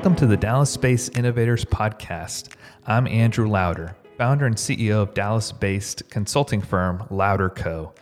Welcome 0.00 0.16
to 0.16 0.26
the 0.26 0.38
Dallas 0.38 0.78
Based 0.78 1.18
Innovators 1.18 1.66
Podcast. 1.66 2.54
I'm 2.86 3.06
Andrew 3.06 3.46
Louder, 3.46 3.94
founder 4.16 4.46
and 4.46 4.56
CEO 4.56 5.02
of 5.02 5.12
Dallas 5.12 5.52
based 5.52 6.08
consulting 6.08 6.62
firm 6.62 7.06
Louder 7.10 7.50
Co. 7.50 7.92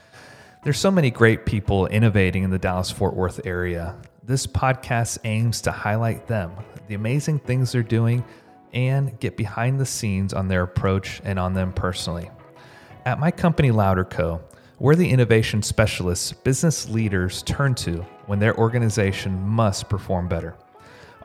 There's 0.63 0.79
so 0.79 0.93
many 0.93 1.11
great 1.11 1.45
people 1.45 1.87
innovating 1.87 2.45
in 2.45 2.51
the 2.51 2.59
Dallas 2.61 2.89
Fort 2.89 3.17
Worth 3.17 3.45
area. 3.45 3.97
This 4.23 4.47
podcast 4.47 5.19
aims 5.25 5.61
to 5.63 5.73
highlight 5.73 6.29
them, 6.29 6.53
the 6.87 6.95
amazing 6.95 7.41
things 7.41 7.73
they're 7.73 7.83
doing, 7.83 8.25
and 8.73 9.19
get 9.19 9.37
behind 9.37 9.81
the 9.81 9.85
scenes 9.85 10.33
on 10.33 10.47
their 10.47 10.63
approach 10.63 11.21
and 11.25 11.37
on 11.37 11.53
them 11.53 11.73
personally. 11.73 12.31
At 13.07 13.19
my 13.19 13.33
company, 13.33 13.73
Louder 13.73 14.05
Co., 14.05 14.41
we're 14.79 14.95
the 14.95 15.11
innovation 15.11 15.65
specialists 15.65 16.31
business 16.31 16.89
leaders 16.89 17.43
turn 17.43 17.75
to 17.75 18.07
when 18.27 18.39
their 18.39 18.57
organization 18.57 19.45
must 19.45 19.89
perform 19.89 20.29
better. 20.29 20.55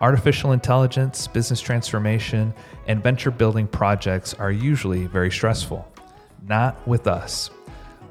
Artificial 0.04 0.52
intelligence, 0.52 1.28
business 1.28 1.62
transformation, 1.62 2.54
and 2.88 3.02
venture 3.02 3.32
building 3.32 3.66
projects 3.66 4.34
are 4.34 4.52
usually 4.52 5.08
very 5.08 5.32
stressful. 5.32 5.90
Not 6.46 6.86
with 6.86 7.08
us. 7.08 7.50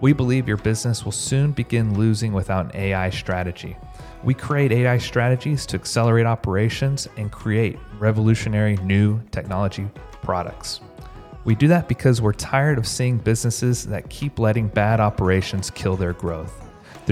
We 0.01 0.15
believe 0.15 0.49
your 0.49 0.57
business 0.57 1.05
will 1.05 1.13
soon 1.13 1.53
begin 1.53 1.99
losing 1.99 2.33
without 2.33 2.65
an 2.65 2.81
AI 2.81 3.11
strategy. 3.11 3.77
We 4.25 4.33
create 4.33 4.73
AI 4.73 4.97
strategies 4.97 5.67
to 5.67 5.77
accelerate 5.77 6.25
operations 6.25 7.11
and 7.19 7.31
create 7.31 7.79
revolutionary 7.99 8.79
new 8.79 9.21
technology 9.31 9.87
products. 10.23 10.81
We 11.45 11.55
do 11.55 11.69
that 11.69 11.89
because 11.89 12.23
we're 12.23 12.33
tired 12.33 12.79
of 12.79 12.87
seeing 12.87 13.19
businesses 13.19 13.85
that 13.89 14.09
keep 14.09 14.39
letting 14.39 14.69
bad 14.69 14.99
operations 14.99 15.69
kill 15.71 15.97
their 15.97 16.15
growth. 16.15 16.62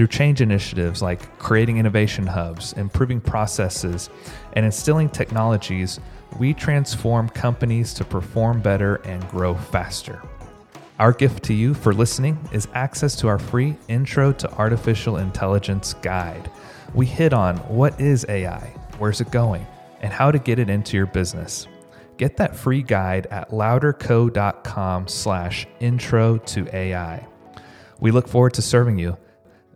Through 0.01 0.07
change 0.07 0.41
initiatives 0.41 1.03
like 1.03 1.37
creating 1.37 1.77
innovation 1.77 2.25
hubs, 2.25 2.73
improving 2.73 3.21
processes, 3.21 4.09
and 4.53 4.65
instilling 4.65 5.09
technologies, 5.09 5.99
we 6.39 6.55
transform 6.55 7.29
companies 7.29 7.93
to 7.93 8.03
perform 8.03 8.63
better 8.63 8.95
and 9.05 9.29
grow 9.29 9.53
faster. 9.53 10.23
Our 10.97 11.13
gift 11.13 11.43
to 11.43 11.53
you 11.53 11.75
for 11.75 11.93
listening 11.93 12.39
is 12.51 12.67
access 12.73 13.15
to 13.17 13.27
our 13.27 13.37
free 13.37 13.75
Intro 13.89 14.33
to 14.33 14.51
Artificial 14.53 15.17
Intelligence 15.17 15.93
guide. 16.01 16.49
We 16.95 17.05
hit 17.05 17.31
on 17.31 17.57
what 17.57 18.01
is 18.01 18.25
AI, 18.27 18.73
where's 18.97 19.21
it 19.21 19.29
going, 19.29 19.67
and 19.99 20.11
how 20.11 20.31
to 20.31 20.39
get 20.39 20.57
it 20.57 20.67
into 20.67 20.97
your 20.97 21.05
business. 21.05 21.67
Get 22.17 22.37
that 22.37 22.55
free 22.55 22.81
guide 22.81 23.27
at 23.27 23.51
louderco.com 23.51 25.07
slash 25.07 25.67
intro 25.79 26.39
to 26.39 26.75
AI. 26.75 27.27
We 27.99 28.09
look 28.09 28.27
forward 28.27 28.55
to 28.55 28.63
serving 28.63 28.97
you. 28.97 29.15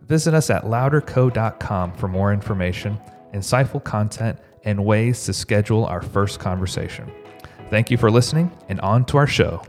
Visit 0.06 0.34
us 0.34 0.50
at 0.50 0.62
louderco.com 0.62 1.92
for 1.94 2.06
more 2.06 2.32
information, 2.32 2.96
insightful 3.34 3.82
content, 3.82 4.38
and 4.62 4.84
ways 4.84 5.24
to 5.24 5.32
schedule 5.32 5.84
our 5.84 6.00
first 6.00 6.38
conversation. 6.38 7.10
Thank 7.70 7.90
you 7.90 7.98
for 7.98 8.08
listening, 8.08 8.52
and 8.68 8.80
on 8.82 9.04
to 9.06 9.16
our 9.16 9.26
show. 9.26 9.64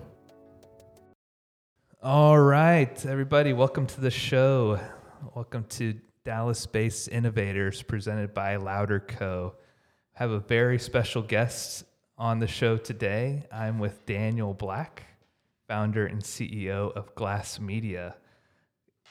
All 2.03 2.37
right, 2.37 3.03
everybody, 3.03 3.53
welcome 3.53 3.87
to 3.87 4.01
the 4.01 4.11
show. 4.11 4.79
Welcome 5.33 5.63
to 5.69 5.95
Dallas 6.23 6.67
based 6.67 7.07
Innovators 7.07 7.81
presented 7.81 8.35
by 8.35 8.57
Louder 8.57 8.99
Co. 8.99 9.55
I 10.15 10.19
have 10.19 10.29
a 10.29 10.39
very 10.39 10.77
special 10.77 11.23
guest 11.23 11.83
on 12.15 12.37
the 12.37 12.47
show 12.47 12.77
today. 12.77 13.47
I'm 13.51 13.79
with 13.79 14.05
Daniel 14.05 14.53
Black, 14.53 15.03
founder 15.67 16.05
and 16.05 16.21
CEO 16.21 16.95
of 16.95 17.15
Glass 17.15 17.59
Media. 17.59 18.15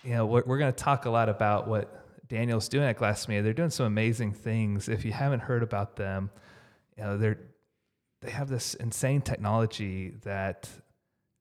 You 0.05 0.13
know, 0.13 0.27
we're, 0.27 0.43
we're 0.47 0.59
going 0.59 0.73
to 0.73 0.79
talk 0.79 1.05
a 1.05 1.11
lot 1.11 1.29
about 1.29 1.67
what 1.67 2.29
Daniel's 2.29 2.69
doing 2.69 2.85
at 2.85 2.97
Glass 2.97 3.27
They're 3.27 3.53
doing 3.53 3.71
some 3.71 3.87
amazing 3.87 4.33
things. 4.33 4.89
If 4.89 5.05
you 5.05 5.13
haven't 5.13 5.41
heard 5.41 5.63
about 5.63 5.97
them, 5.97 6.31
you 6.97 7.05
know, 7.05 7.17
they're 7.17 7.39
they 8.23 8.31
have 8.31 8.49
this 8.49 8.75
insane 8.75 9.21
technology 9.21 10.15
that 10.25 10.69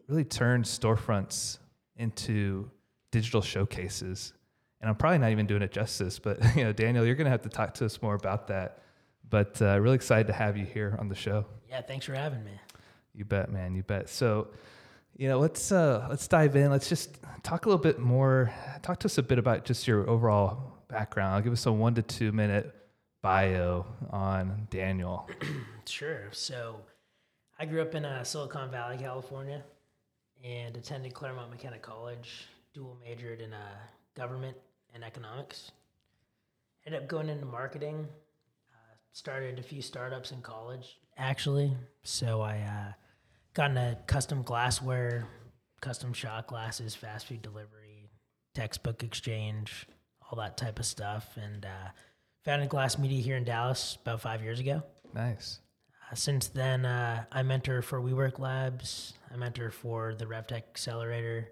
really 0.08 0.24
turns 0.24 0.78
storefronts 0.78 1.58
into 1.96 2.70
digital 3.12 3.42
showcases. 3.42 4.34
And 4.82 4.90
I'm 4.90 4.96
probably 4.96 5.20
not 5.20 5.32
even 5.32 5.48
doing 5.48 5.62
it 5.62 5.72
justice, 5.72 6.20
but 6.20 6.38
you 6.56 6.64
know, 6.64 6.74
Daniel, 6.74 7.06
you're 7.06 7.16
going 7.16 7.26
to 7.26 7.32
have 7.32 7.42
to 7.44 7.50
talk 7.50 7.74
to 7.76 7.86
us 7.86 8.02
more 8.02 8.16
about 8.16 8.48
that. 8.48 8.84
But 9.28 9.60
uh, 9.62 9.80
really 9.80 9.96
excited 9.96 10.28
to 10.28 10.34
have 10.34 10.58
you 10.58 10.66
here 10.66 10.96
on 11.00 11.08
the 11.10 11.16
show. 11.16 11.46
Yeah, 11.70 11.82
thanks 11.82 12.06
for 12.06 12.14
having 12.14 12.44
me. 12.44 12.52
You 13.14 13.26
bet, 13.26 13.52
man. 13.52 13.74
You 13.74 13.82
bet. 13.82 14.10
So, 14.10 14.50
you 15.18 15.30
know, 15.30 15.40
let's 15.40 15.72
uh, 15.72 16.08
let's 16.10 16.28
dive 16.28 16.56
in. 16.56 16.72
Let's 16.72 16.90
just 16.90 17.20
talk 17.44 17.66
a 17.66 17.70
little 17.70 17.82
bit 17.82 18.00
more. 18.00 18.54
Talk 18.82 19.00
to 19.00 19.06
us 19.06 19.18
a 19.18 19.24
bit 19.24 19.40
about 19.40 19.66
just 19.66 19.88
your 19.88 20.10
overall 20.10 20.74
background. 20.88 21.36
I'll 21.36 21.42
give 21.42 21.54
us 21.54 21.66
a 21.66 21.72
one 21.72 21.96
to 21.96 22.02
two 22.02 22.32
minute 22.32 22.74
bio 23.22 23.86
on 24.12 24.68
Daniel. 24.70 25.30
sure. 25.86 26.30
So, 26.32 26.82
I 27.58 27.66
grew 27.66 27.82
up 27.82 27.96
in 27.96 28.04
uh, 28.04 28.24
Silicon 28.24 28.70
Valley, 28.70 28.98
California, 28.98 29.64
and 30.44 30.76
attended 30.76 31.14
Claremont 31.14 31.50
McKenna 31.50 31.80
College. 31.80 32.48
Dual 32.74 32.98
majored 33.02 33.40
in 33.40 33.54
uh, 33.54 33.78
government 34.16 34.58
and 34.94 35.04
economics. 35.04 35.72
Ended 36.86 37.04
up 37.04 37.08
going 37.08 37.30
into 37.30 37.46
marketing. 37.46 38.08
Uh, 38.70 38.96
started 39.14 39.60
a 39.60 39.64
few 39.64 39.82
startups 39.82 40.32
in 40.32 40.42
college, 40.42 41.00
actually. 41.18 41.72
So 42.04 42.42
I 42.42 42.56
uh, 43.60 43.64
a 43.64 43.98
custom 44.08 44.42
glassware, 44.44 45.28
custom 45.82 46.14
shot 46.14 46.48
glasses, 46.48 46.96
fast 46.96 47.28
food 47.28 47.42
delivery, 47.42 48.10
textbook 48.54 49.04
exchange, 49.04 49.88
all 50.30 50.38
that 50.38 50.58
type 50.58 50.80
of 50.80 50.86
stuff, 50.86 51.38
and 51.42 51.66
uh, 51.66 51.90
founded 52.44 52.70
Glass 52.70 52.98
Media 52.98 53.22
here 53.22 53.38
in 53.38 53.44
Dallas 53.44 53.98
about 54.02 54.22
five 54.22 54.42
years 54.44 54.60
ago. 54.60 54.84
Nice. 55.14 55.60
Uh, 56.12 56.16
since 56.16 56.48
then, 56.48 56.86
uh, 56.86 57.24
I 57.32 57.44
mentor 57.44 57.82
for 57.82 58.02
WeWork 58.02 58.40
Labs. 58.40 59.14
I 59.34 59.38
mentor 59.38 59.72
for 59.72 60.14
the 60.16 60.26
RevTech 60.26 60.64
Accelerator. 60.70 61.50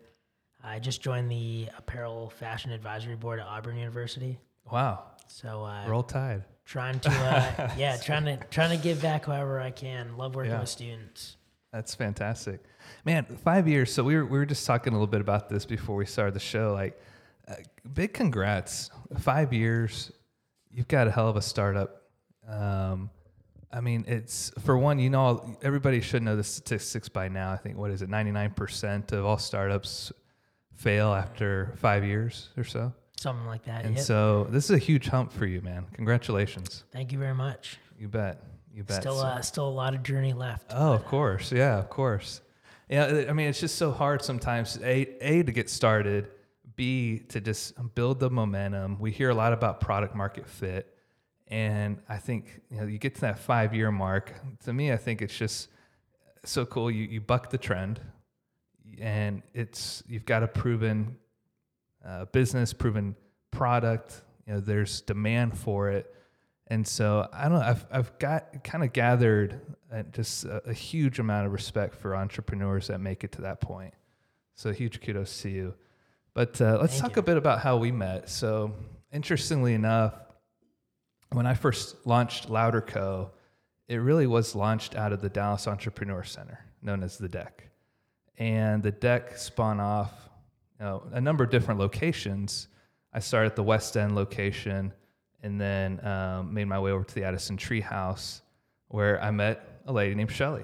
I 0.63 0.79
just 0.79 1.01
joined 1.01 1.29
the 1.31 1.67
Apparel 1.77 2.29
Fashion 2.29 2.71
Advisory 2.71 3.15
Board 3.15 3.39
at 3.39 3.45
Auburn 3.47 3.77
University. 3.77 4.39
Wow. 4.71 5.03
So 5.27 5.63
uh, 5.65 5.85
Roll 5.87 6.03
Tide. 6.03 6.43
trying 6.65 6.99
to, 7.01 7.09
uh, 7.11 7.71
yeah, 7.77 7.97
trying 7.97 8.25
to 8.25 8.37
trying 8.51 8.69
to 8.77 8.81
give 8.81 9.01
back 9.01 9.25
however 9.25 9.59
I 9.59 9.71
can. 9.71 10.15
Love 10.17 10.35
working 10.35 10.51
Yeah. 10.51 10.59
with 10.61 10.69
students. 10.69 11.35
That's 11.73 11.95
fantastic, 11.95 12.63
man. 13.03 13.25
Five 13.25 13.67
years. 13.67 13.91
So 13.91 14.03
we 14.03 14.15
were 14.15 14.25
we 14.25 14.37
were 14.37 14.45
just 14.45 14.65
talking 14.67 14.93
a 14.93 14.95
little 14.95 15.07
bit 15.07 15.21
about 15.21 15.49
this 15.49 15.65
before 15.65 15.95
we 15.95 16.05
started 16.05 16.35
the 16.35 16.39
show. 16.39 16.71
Like, 16.71 17.01
uh, 17.47 17.55
big 17.91 18.13
congrats. 18.13 18.91
Five 19.19 19.51
years. 19.51 20.11
You've 20.69 20.87
got 20.87 21.07
a 21.07 21.11
hell 21.11 21.27
of 21.27 21.35
a 21.35 21.41
startup. 21.41 22.03
Um, 22.47 23.09
I 23.71 23.81
mean, 23.81 24.05
it's 24.07 24.51
for 24.63 24.77
one. 24.77 24.99
You 24.99 25.09
know, 25.09 25.57
everybody 25.63 25.99
should 25.99 26.21
know 26.21 26.35
the 26.35 26.43
statistics 26.43 27.09
by 27.09 27.27
now. 27.27 27.51
I 27.51 27.57
think 27.57 27.75
what 27.75 27.89
is 27.89 28.03
it? 28.03 28.09
Ninety 28.09 28.31
nine 28.31 28.51
percent 28.51 29.11
of 29.11 29.25
all 29.25 29.39
startups 29.39 30.11
fail 30.75 31.11
after 31.11 31.73
five 31.77 32.05
years 32.05 32.49
or 32.55 32.63
so. 32.63 32.93
Something 33.17 33.47
like 33.47 33.63
that. 33.65 33.83
And 33.83 33.95
yep. 33.95 34.03
so 34.03 34.47
this 34.51 34.65
is 34.65 34.71
a 34.71 34.77
huge 34.77 35.07
hump 35.07 35.33
for 35.33 35.47
you, 35.47 35.61
man. 35.61 35.87
Congratulations. 35.93 36.83
Thank 36.91 37.11
you 37.11 37.17
very 37.17 37.33
much. 37.33 37.79
You 37.97 38.09
bet. 38.09 38.43
You 38.73 38.83
bet. 38.83 39.01
Still, 39.01 39.19
uh, 39.19 39.41
still 39.41 39.67
a 39.67 39.69
lot 39.69 39.93
of 39.93 40.03
journey 40.03 40.33
left. 40.33 40.71
Oh, 40.73 40.93
of 40.93 41.05
course. 41.05 41.51
Yeah, 41.51 41.77
of 41.77 41.89
course. 41.89 42.41
Yeah, 42.89 43.25
I 43.29 43.33
mean, 43.33 43.47
it's 43.47 43.59
just 43.59 43.75
so 43.75 43.91
hard 43.91 44.23
sometimes. 44.23 44.77
A, 44.83 45.07
a 45.21 45.43
to 45.43 45.51
get 45.51 45.69
started. 45.69 46.27
B 46.75 47.19
to 47.29 47.39
just 47.39 47.73
build 47.93 48.19
the 48.19 48.29
momentum. 48.31 48.99
We 48.99 49.11
hear 49.11 49.29
a 49.29 49.35
lot 49.35 49.53
about 49.53 49.79
product 49.79 50.15
market 50.15 50.47
fit, 50.47 50.97
and 51.47 51.99
I 52.09 52.17
think 52.17 52.61
you 52.71 52.77
know 52.77 52.87
you 52.87 52.97
get 52.97 53.13
to 53.15 53.21
that 53.21 53.37
five 53.37 53.75
year 53.75 53.91
mark. 53.91 54.33
To 54.65 54.73
me, 54.73 54.91
I 54.91 54.97
think 54.97 55.21
it's 55.21 55.37
just 55.37 55.69
so 56.43 56.65
cool. 56.65 56.89
You 56.89 57.03
you 57.03 57.21
buck 57.21 57.51
the 57.51 57.59
trend, 57.59 58.01
and 58.99 59.43
it's 59.53 60.01
you've 60.07 60.25
got 60.25 60.41
a 60.41 60.47
proven 60.47 61.17
uh, 62.03 62.25
business, 62.25 62.73
proven 62.73 63.15
product. 63.51 64.23
You 64.47 64.53
know, 64.53 64.59
there's 64.59 65.01
demand 65.01 65.57
for 65.57 65.89
it. 65.89 66.13
And 66.73 66.87
so 66.87 67.29
I 67.31 67.43
don't 67.49 67.59
know. 67.59 67.65
I've 67.65 67.85
I've 67.91 68.17
got 68.17 68.63
kind 68.63 68.83
of 68.83 68.93
gathered 68.93 69.61
uh, 69.93 70.01
just 70.11 70.43
a, 70.45 70.69
a 70.69 70.73
huge 70.73 71.19
amount 71.19 71.45
of 71.45 71.53
respect 71.53 71.93
for 71.93 72.15
entrepreneurs 72.15 72.87
that 72.87 72.99
make 72.99 73.23
it 73.23 73.31
to 73.33 73.41
that 73.43 73.61
point. 73.61 73.93
So 74.55 74.73
huge 74.73 74.99
kudos 74.99 75.39
to 75.43 75.49
you. 75.49 75.75
But 76.33 76.59
uh, 76.59 76.79
let's 76.81 76.93
Thank 76.93 77.03
talk 77.03 77.15
you. 77.17 77.19
a 77.19 77.23
bit 77.25 77.37
about 77.37 77.59
how 77.59 77.77
we 77.77 77.91
met. 77.91 78.27
So 78.27 78.73
interestingly 79.11 79.75
enough, 79.75 80.15
when 81.31 81.45
I 81.45 81.53
first 81.53 82.07
launched 82.07 82.49
Louder 82.49 82.81
Co, 82.81 83.29
it 83.87 83.97
really 83.97 84.25
was 84.25 84.55
launched 84.55 84.95
out 84.95 85.13
of 85.13 85.21
the 85.21 85.29
Dallas 85.29 85.67
Entrepreneur 85.67 86.23
Center, 86.23 86.57
known 86.81 87.03
as 87.03 87.19
the 87.19 87.29
Deck, 87.29 87.69
and 88.39 88.81
the 88.81 88.91
Deck 88.91 89.37
spun 89.37 89.79
off 89.79 90.11
you 90.79 90.87
know, 90.87 91.03
a 91.11 91.21
number 91.21 91.43
of 91.43 91.51
different 91.51 91.79
locations. 91.79 92.67
I 93.13 93.19
started 93.19 93.51
at 93.51 93.55
the 93.55 93.61
West 93.61 93.95
End 93.95 94.15
location 94.15 94.91
and 95.43 95.59
then 95.59 96.03
um, 96.05 96.53
made 96.53 96.65
my 96.65 96.79
way 96.79 96.91
over 96.91 97.03
to 97.03 97.15
the 97.15 97.23
Addison 97.23 97.57
Treehouse, 97.57 98.41
where 98.87 99.21
I 99.21 99.31
met 99.31 99.81
a 99.85 99.93
lady 99.93 100.15
named 100.15 100.31
Shelly. 100.31 100.63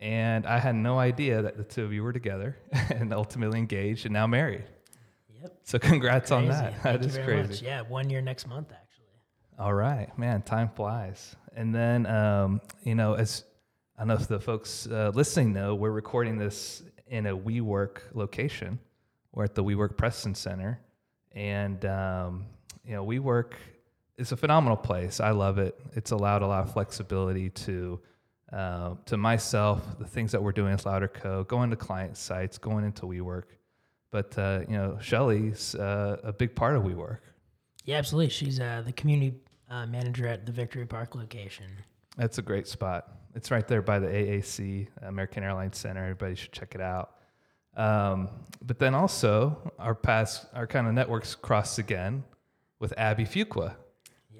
And 0.00 0.46
I 0.46 0.58
had 0.58 0.74
no 0.74 0.98
idea 0.98 1.42
that 1.42 1.56
the 1.56 1.64
two 1.64 1.84
of 1.84 1.92
you 1.92 2.02
were 2.02 2.12
together 2.12 2.56
and 2.90 3.12
ultimately 3.12 3.58
engaged 3.58 4.06
and 4.06 4.12
now 4.12 4.26
married. 4.26 4.64
Yep. 5.40 5.58
So 5.64 5.78
congrats 5.78 6.30
on 6.30 6.48
that. 6.48 6.80
Thank 6.82 7.00
That 7.00 7.04
is 7.04 7.18
crazy. 7.18 7.48
much. 7.48 7.62
Yeah, 7.62 7.82
one 7.82 8.08
year 8.08 8.20
next 8.20 8.48
month 8.48 8.72
actually. 8.72 9.06
All 9.58 9.74
right, 9.74 10.16
man, 10.18 10.42
time 10.42 10.70
flies. 10.74 11.36
And 11.54 11.74
then, 11.74 12.06
um, 12.06 12.60
you 12.84 12.94
know, 12.94 13.14
as 13.14 13.44
I 13.98 14.04
know 14.04 14.14
if 14.14 14.26
the 14.26 14.40
folks 14.40 14.88
uh, 14.90 15.12
listening 15.14 15.52
know, 15.52 15.74
we're 15.74 15.90
recording 15.90 16.38
this 16.38 16.82
in 17.06 17.26
a 17.26 17.36
WeWork 17.36 17.98
location. 18.14 18.78
We're 19.32 19.44
at 19.44 19.54
the 19.54 19.62
WeWork 19.62 19.96
Preston 19.96 20.34
Center, 20.34 20.80
and 21.32 21.84
um, 21.84 22.46
you 22.84 22.94
know, 22.94 23.04
WeWork 23.04 23.52
is 24.22 24.32
a 24.32 24.36
phenomenal 24.36 24.76
place. 24.76 25.20
I 25.20 25.30
love 25.30 25.58
it. 25.58 25.78
It's 25.94 26.12
allowed 26.12 26.42
a 26.42 26.46
lot 26.46 26.64
of 26.64 26.72
flexibility 26.72 27.50
to 27.50 28.00
uh, 28.52 28.94
to 29.06 29.16
myself, 29.16 29.82
the 29.98 30.04
things 30.04 30.30
that 30.32 30.42
we're 30.42 30.52
doing 30.52 30.72
with 30.72 30.84
Louder 30.84 31.08
Co, 31.08 31.42
going 31.44 31.70
to 31.70 31.76
client 31.76 32.16
sites, 32.16 32.58
going 32.58 32.84
into 32.84 33.06
WeWork. 33.06 33.44
But 34.10 34.38
uh, 34.38 34.60
you 34.68 34.76
know, 34.76 34.98
Shelly's 35.00 35.74
uh, 35.74 36.18
a 36.22 36.32
big 36.32 36.54
part 36.54 36.76
of 36.76 36.82
WeWork. 36.82 37.18
Yeah, 37.84 37.96
absolutely. 37.96 38.28
She's 38.30 38.60
uh, 38.60 38.82
the 38.84 38.92
community 38.92 39.34
uh, 39.68 39.86
manager 39.86 40.28
at 40.28 40.46
the 40.46 40.52
Victory 40.52 40.86
Park 40.86 41.14
location. 41.14 41.66
That's 42.16 42.38
a 42.38 42.42
great 42.42 42.68
spot. 42.68 43.08
It's 43.34 43.50
right 43.50 43.66
there 43.66 43.82
by 43.82 43.98
the 43.98 44.06
AAC, 44.06 44.86
American 45.02 45.42
Airlines 45.42 45.78
Center. 45.78 46.02
Everybody 46.02 46.34
should 46.34 46.52
check 46.52 46.74
it 46.74 46.82
out. 46.82 47.16
Um, 47.74 48.28
but 48.60 48.78
then 48.78 48.94
also, 48.94 49.72
our 49.78 49.94
paths, 49.94 50.44
our 50.54 50.66
kind 50.66 50.86
of 50.86 50.92
networks 50.92 51.34
crossed 51.34 51.78
again 51.78 52.22
with 52.78 52.92
Abby 52.98 53.24
Fuqua. 53.24 53.76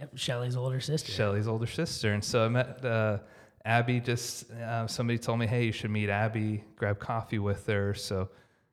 Yep, 0.03 0.19
Shelly's 0.19 0.57
older 0.57 0.81
sister. 0.81 1.13
Shelly's 1.13 1.47
older 1.47 1.67
sister. 1.67 2.13
And 2.13 2.25
so 2.25 2.45
I 2.45 2.49
met 2.49 2.85
uh, 2.85 3.19
Abby. 3.65 4.01
Just 4.01 4.51
uh, 4.51 4.89
somebody 4.89 5.17
told 5.19 5.39
me, 5.39 5.47
hey, 5.47 5.65
you 5.67 5.73
should 5.73 5.93
meet 5.93 6.11
Abby, 6.11 6.65
grab 6.75 6.99
coffee 6.99 7.39
with 7.39 7.65
her. 7.69 7.95
So, 7.95 8.29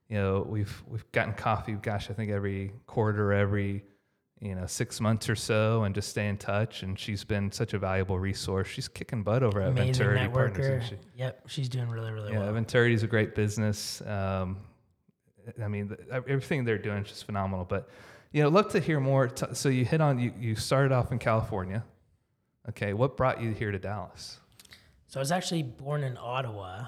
you 0.10 0.18
know, 0.18 0.44
we've 0.50 0.84
we've 0.88 1.10
gotten 1.12 1.34
coffee. 1.36 1.74
Gosh, 1.74 2.10
I 2.10 2.14
think 2.14 2.32
every 2.32 2.72
quarter, 2.88 3.32
every 3.32 3.84
you 4.42 4.56
know 4.56 4.66
six 4.66 5.00
months 5.00 5.30
or 5.30 5.36
so, 5.36 5.84
and 5.84 5.94
just 5.94 6.10
stay 6.10 6.28
in 6.28 6.38
touch. 6.38 6.82
And 6.82 6.98
she's 6.98 7.24
been 7.24 7.52
such 7.52 7.74
a 7.76 7.78
valuable 7.78 8.18
resource. 8.18 8.68
She's 8.68 8.88
kicking 8.88 9.22
butt 9.22 9.44
over 9.44 9.62
at 9.62 9.68
Amazing 9.70 9.94
Venturity 9.94 10.28
Partners. 10.30 10.66
networker. 10.66 10.78
isn't 10.84 10.90
she? 10.90 11.20
Yep, 11.20 11.44
she's 11.48 11.70
doing 11.70 11.90
really, 11.90 12.12
really 12.12 12.32
Yeah, 12.34 12.40
well. 12.40 12.54
Venturity 12.54 12.96
is 12.96 13.04
a 13.04 13.08
great 13.08 13.36
business. 13.36 14.02
Um, 14.02 14.58
I 15.64 15.68
mean, 15.68 15.90
th- 15.90 16.00
everything 16.28 16.64
they're 16.66 16.80
doing 16.80 17.04
is 17.04 17.10
just 17.10 17.26
phenomenal. 17.26 17.66
But 17.66 17.88
you 18.32 18.44
know, 18.44 18.50
love 18.50 18.70
to 18.72 18.80
hear 18.80 19.00
more. 19.00 19.28
T- 19.28 19.54
so 19.54 19.70
you 19.70 19.86
hit 19.86 20.02
on 20.02 20.20
you. 20.20 20.34
You 20.40 20.56
started 20.56 20.92
off 20.92 21.12
in 21.12 21.20
California. 21.20 21.84
Okay, 22.68 22.94
what 22.94 23.18
brought 23.18 23.42
you 23.42 23.52
here 23.52 23.72
to 23.72 23.80
Dallas? 23.80 24.40
So 25.08 25.20
I 25.20 25.22
was 25.22 25.32
actually 25.32 25.64
born 25.64 26.04
in 26.04 26.18
Ottawa, 26.22 26.86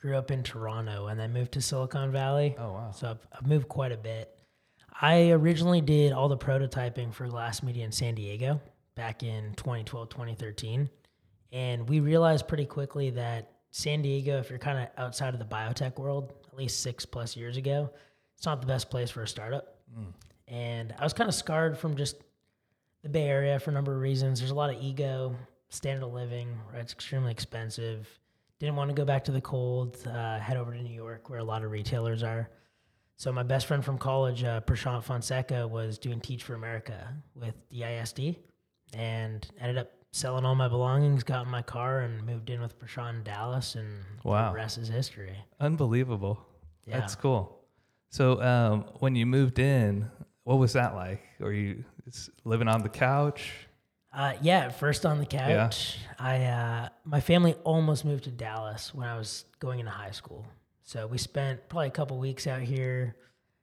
grew 0.00 0.16
up 0.16 0.30
in 0.30 0.42
Toronto, 0.42 1.08
and 1.08 1.18
then 1.18 1.32
moved 1.32 1.52
to 1.52 1.60
Silicon 1.60 2.12
Valley. 2.12 2.54
Oh 2.58 2.72
wow. 2.72 2.90
So 2.92 3.10
I've, 3.10 3.26
I've 3.32 3.46
moved 3.46 3.68
quite 3.68 3.92
a 3.92 3.96
bit. 3.96 4.30
I 5.00 5.30
originally 5.30 5.80
did 5.80 6.12
all 6.12 6.28
the 6.28 6.36
prototyping 6.36 7.12
for 7.12 7.26
Glass 7.26 7.62
Media 7.64 7.84
in 7.84 7.90
San 7.90 8.14
Diego 8.14 8.60
back 8.94 9.24
in 9.24 9.54
2012, 9.56 10.08
2013. 10.08 10.88
And 11.52 11.88
we 11.88 12.00
realized 12.00 12.46
pretty 12.46 12.66
quickly 12.66 13.10
that 13.10 13.50
San 13.72 14.02
Diego, 14.02 14.38
if 14.38 14.50
you're 14.50 14.58
kind 14.60 14.78
of 14.78 14.88
outside 14.96 15.34
of 15.34 15.40
the 15.40 15.46
biotech 15.46 15.98
world, 15.98 16.32
at 16.46 16.56
least 16.56 16.80
six 16.80 17.04
plus 17.04 17.36
years 17.36 17.56
ago, 17.56 17.90
it's 18.36 18.46
not 18.46 18.60
the 18.60 18.68
best 18.68 18.88
place 18.88 19.10
for 19.10 19.22
a 19.22 19.28
startup. 19.28 19.78
Hmm. 19.92 20.10
And 20.48 20.94
I 20.98 21.04
was 21.04 21.12
kind 21.12 21.28
of 21.28 21.34
scarred 21.34 21.78
from 21.78 21.96
just 21.96 22.16
the 23.02 23.08
Bay 23.08 23.28
Area 23.28 23.58
for 23.58 23.70
a 23.70 23.74
number 23.74 23.94
of 23.94 24.00
reasons. 24.00 24.40
There's 24.40 24.50
a 24.50 24.54
lot 24.54 24.70
of 24.74 24.82
ego, 24.82 25.34
standard 25.70 26.06
of 26.06 26.12
living, 26.12 26.58
right? 26.72 26.80
It's 26.80 26.92
extremely 26.92 27.30
expensive. 27.32 28.08
Didn't 28.60 28.76
want 28.76 28.90
to 28.90 28.94
go 28.94 29.04
back 29.04 29.24
to 29.24 29.32
the 29.32 29.40
cold, 29.40 29.96
uh, 30.06 30.38
head 30.38 30.56
over 30.56 30.72
to 30.72 30.82
New 30.82 30.94
York 30.94 31.28
where 31.30 31.38
a 31.40 31.44
lot 31.44 31.64
of 31.64 31.70
retailers 31.70 32.22
are. 32.22 32.48
So 33.16 33.32
my 33.32 33.42
best 33.42 33.66
friend 33.66 33.84
from 33.84 33.98
college, 33.98 34.42
uh, 34.44 34.60
Prashant 34.62 35.02
Fonseca, 35.04 35.66
was 35.68 35.98
doing 35.98 36.20
Teach 36.20 36.42
for 36.42 36.54
America 36.54 37.14
with 37.34 37.54
DISD 37.70 38.36
and 38.92 39.46
ended 39.60 39.78
up 39.78 39.90
selling 40.12 40.44
all 40.44 40.54
my 40.54 40.68
belongings, 40.68 41.24
got 41.24 41.44
in 41.44 41.50
my 41.50 41.62
car, 41.62 42.00
and 42.00 42.24
moved 42.24 42.48
in 42.50 42.60
with 42.60 42.78
Prashant 42.78 43.10
in 43.16 43.22
Dallas, 43.24 43.74
and 43.74 44.04
Wow. 44.22 44.50
the 44.50 44.54
rest 44.56 44.78
is 44.78 44.88
history. 44.88 45.36
Unbelievable. 45.60 46.38
Yeah. 46.86 47.00
That's 47.00 47.14
cool. 47.16 47.60
So 48.10 48.40
um, 48.40 48.82
when 49.00 49.16
you 49.16 49.26
moved 49.26 49.58
in, 49.58 50.08
what 50.44 50.58
was 50.58 50.72
that 50.74 50.94
like? 50.94 51.22
Were 51.40 51.52
you 51.52 51.84
living 52.44 52.68
on 52.68 52.82
the 52.82 52.88
couch? 52.88 53.52
Uh, 54.12 54.34
yeah, 54.42 54.68
first 54.70 55.04
on 55.04 55.18
the 55.18 55.26
couch. 55.26 55.98
Yeah. 55.98 56.24
I 56.24 56.44
uh, 56.44 56.88
my 57.04 57.20
family 57.20 57.54
almost 57.64 58.04
moved 58.04 58.24
to 58.24 58.30
Dallas 58.30 58.94
when 58.94 59.08
I 59.08 59.16
was 59.18 59.44
going 59.58 59.80
into 59.80 59.90
high 59.90 60.12
school. 60.12 60.46
So 60.84 61.06
we 61.06 61.18
spent 61.18 61.68
probably 61.68 61.88
a 61.88 61.90
couple 61.90 62.18
weeks 62.18 62.46
out 62.46 62.62
here. 62.62 63.16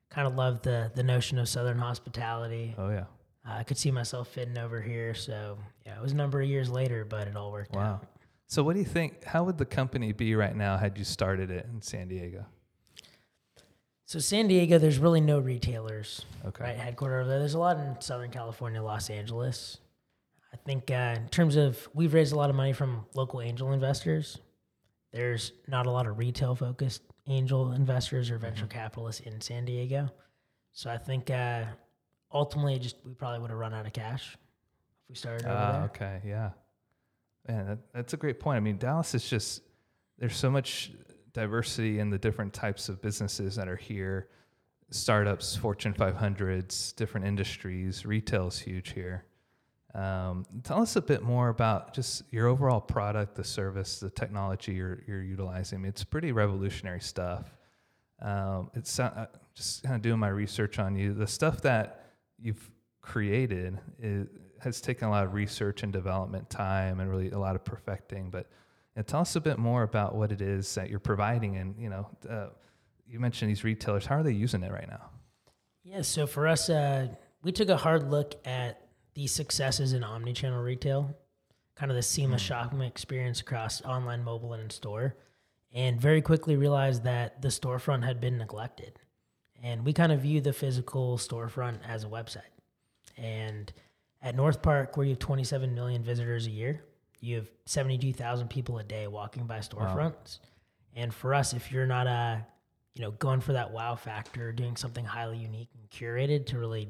Kind 0.10 0.28
of 0.28 0.36
loved 0.36 0.64
the 0.64 0.92
the 0.94 1.04
notion 1.04 1.38
of 1.40 1.48
Southern 1.48 1.78
hospitality. 1.78 2.76
Oh 2.78 2.90
yeah. 2.90 3.06
Uh, 3.48 3.54
I 3.60 3.64
could 3.64 3.78
see 3.78 3.92
myself 3.92 4.28
fitting 4.28 4.58
over 4.58 4.82
here. 4.82 5.14
So 5.14 5.58
yeah, 5.86 5.96
it 5.98 6.02
was 6.02 6.12
a 6.12 6.16
number 6.16 6.42
of 6.42 6.48
years 6.50 6.70
later, 6.70 7.06
but 7.06 7.28
it 7.28 7.36
all 7.38 7.52
worked 7.52 7.74
Wow. 7.74 7.82
out. 8.02 8.08
So 8.48 8.62
what 8.64 8.74
do 8.74 8.80
you 8.80 8.86
think? 8.86 9.24
How 9.24 9.46
would 9.46 9.58
the 9.58 9.66
company 9.66 10.12
be 10.12 10.36
right 10.36 10.56
now 10.56 10.76
had 10.78 10.98
you 10.98 11.06
started 11.06 11.50
it 11.50 11.66
in 11.74 11.82
San 11.82 12.10
Diego? 12.10 12.46
So 14.12 14.20
San 14.20 14.50
Diego, 14.50 14.78
there's 14.78 14.98
really 14.98 15.22
no 15.22 15.40
retailers, 15.40 16.26
Okay. 16.44 16.66
right? 16.66 16.76
Headquarter 16.78 17.22
over 17.22 17.30
there. 17.30 17.40
There's 17.40 17.54
a 17.54 17.60
lot 17.60 17.78
in 17.78 17.96
Southern 18.02 18.30
California, 18.30 18.84
Los 18.84 19.10
Angeles. 19.10 19.78
I 20.52 20.58
think 20.58 20.92
uh, 20.92 21.16
in 21.16 21.30
terms 21.30 21.56
of 21.56 21.88
we've 21.94 22.14
raised 22.14 22.34
a 22.34 22.36
lot 22.36 22.50
of 22.50 22.58
money 22.58 22.74
from 22.74 23.06
local 23.14 23.40
angel 23.40 23.72
investors. 23.72 24.38
There's 25.14 25.54
not 25.70 25.86
a 25.86 25.92
lot 25.92 26.08
of 26.08 26.18
retail 26.18 26.56
focused 26.56 27.04
angel 27.28 27.72
investors 27.72 28.30
or 28.30 28.38
venture 28.38 28.68
capitalists 28.68 29.22
in 29.22 29.40
San 29.40 29.64
Diego. 29.64 30.10
So 30.74 30.92
I 30.92 30.98
think 30.98 31.30
uh, 31.30 31.64
ultimately, 32.34 32.80
just 32.80 32.98
we 33.06 33.14
probably 33.14 33.40
would 33.40 33.50
have 33.50 33.60
run 33.60 33.74
out 33.74 33.86
of 33.86 33.94
cash 33.94 34.34
if 34.34 35.08
we 35.08 35.16
started 35.16 35.46
over 35.46 35.56
Ah, 35.56 35.72
there. 35.72 35.84
okay, 35.84 36.22
yeah. 36.28 36.50
Man, 37.48 37.66
that, 37.66 37.78
that's 37.94 38.12
a 38.14 38.18
great 38.18 38.42
point. 38.42 38.58
I 38.58 38.60
mean, 38.60 38.78
Dallas 38.78 39.16
is 39.16 39.30
just 39.30 39.62
there's 40.20 40.36
so 40.36 40.52
much 40.52 40.92
diversity 41.34 42.00
in 42.00 42.10
the 42.10 42.18
different 42.18 42.54
types 42.54 42.90
of 42.90 43.02
businesses 43.02 43.56
that 43.56 43.68
are 43.68 43.76
here. 43.76 44.28
Startups, 44.90 45.56
Fortune 45.56 45.94
500s, 45.94 46.96
different 46.96 47.26
industries. 47.26 48.06
Retail 48.06 48.48
is 48.48 48.60
huge 48.60 48.92
here. 48.92 49.26
Um, 49.94 50.46
tell 50.64 50.82
us 50.82 50.96
a 50.96 51.02
bit 51.02 51.22
more 51.22 51.50
about 51.50 51.94
just 51.94 52.24
your 52.32 52.48
overall 52.48 52.80
product, 52.80 53.36
the 53.36 53.44
service, 53.44 54.00
the 54.00 54.10
technology 54.10 54.74
you're, 54.74 55.00
you're 55.08 55.24
utilizing. 55.24 55.84
It's 55.86 56.04
pretty 56.04 56.32
revolutionary 56.32 57.02
stuff. 57.02 57.46
Um, 58.22 58.70
it's 58.74 59.00
uh, 59.00 59.28
just 59.54 59.84
kind 59.84 59.96
of 59.96 60.02
doing 60.02 60.20
my 60.20 60.30
research 60.30 60.80
on 60.80 60.96
you. 60.96 61.14
The 61.14 61.28
stuff 61.28 61.62
that 61.64 62.06
you've 62.40 62.70
created 63.02 63.80
is, 64.00 64.28
has 64.60 64.80
taken 64.80 65.08
a 65.08 65.12
lot 65.12 65.26
of 65.26 65.34
research 65.34 65.84
and 65.84 65.92
development 65.92 66.50
time 66.50 67.00
and 67.00 67.10
really 67.10 67.32
a 67.32 67.40
lot 67.40 67.56
of 67.56 67.66
perfecting. 67.66 68.30
But 68.30 68.48
know, 68.98 69.04
tell 69.04 69.22
us 69.22 69.36
a 69.36 69.42
bit 69.42 69.58
more 69.58 69.84
about 69.84 70.16
what 70.16 70.32
it 70.32 70.42
is 70.42 70.76
that 70.76 70.90
you're 70.90 71.00
providing. 71.00 71.58
And 71.58 71.76
you 71.80 71.90
know, 71.90 72.08
uh, 72.30 72.48
you 73.08 73.20
mentioned 73.20 73.50
these 73.50 73.64
retailers. 73.64 74.06
How 74.06 74.16
are 74.18 74.24
they 74.24 74.34
using 74.34 74.64
it 74.64 74.72
right 74.72 74.88
now? 74.88 75.10
Yeah, 75.84 76.02
so 76.02 76.28
for 76.28 76.48
us, 76.48 76.70
uh, 76.70 77.08
we 77.44 77.52
took 77.52 77.70
a 77.70 77.78
hard 77.78 78.10
look 78.12 78.36
at 78.46 78.88
the 79.16 79.28
successes 79.28 79.94
in 79.94 80.04
omnichannel 80.04 80.64
retail, 80.64 81.16
kind 81.76 81.92
of 81.92 81.96
the 81.96 82.04
seamless 82.04 82.42
shopping 82.42 82.82
experience 82.82 83.42
across 83.42 83.82
online, 83.84 84.24
mobile, 84.24 84.54
and 84.54 84.64
in 84.64 84.70
store, 84.70 85.16
and 85.74 86.00
very 86.00 86.22
quickly 86.22 86.56
realized 86.56 87.04
that 87.04 87.42
the 87.42 87.48
storefront 87.48 88.06
had 88.06 88.22
been 88.22 88.38
neglected. 88.38 89.00
And 89.64 89.86
we 89.86 89.94
kind 89.94 90.12
of 90.12 90.22
view 90.22 90.42
the 90.42 90.54
physical 90.54 91.18
storefront 91.18 91.80
as 91.88 92.04
a 92.04 92.08
website. 92.08 92.42
And 93.18 93.72
at 94.22 94.36
North 94.36 94.62
Park, 94.62 94.98
where 94.98 95.06
you 95.06 95.12
have 95.12 95.20
27 95.20 95.74
million 95.74 96.04
visitors 96.04 96.48
a 96.48 96.52
year, 96.52 96.84
you 97.22 97.36
have 97.38 97.50
72,000 97.66 98.50
people 98.50 98.80
a 98.80 98.84
day 98.84 99.08
walking 99.08 99.46
by 99.46 99.60
storefronts. 99.60 100.40
And 100.96 101.14
for 101.14 101.34
us, 101.34 101.54
if 101.54 101.72
you're 101.72 101.86
not 101.86 102.08
a, 102.08 102.46
you 102.96 103.02
know, 103.04 103.12
going 103.12 103.40
for 103.40 103.54
that 103.54 103.72
wow 103.72 103.96
factor, 103.96 104.52
doing 104.52 104.76
something 104.76 105.06
highly 105.06 105.38
unique 105.38 105.70
and 105.80 105.90
curated 105.90 106.48
to 106.48 106.58
really 106.58 106.90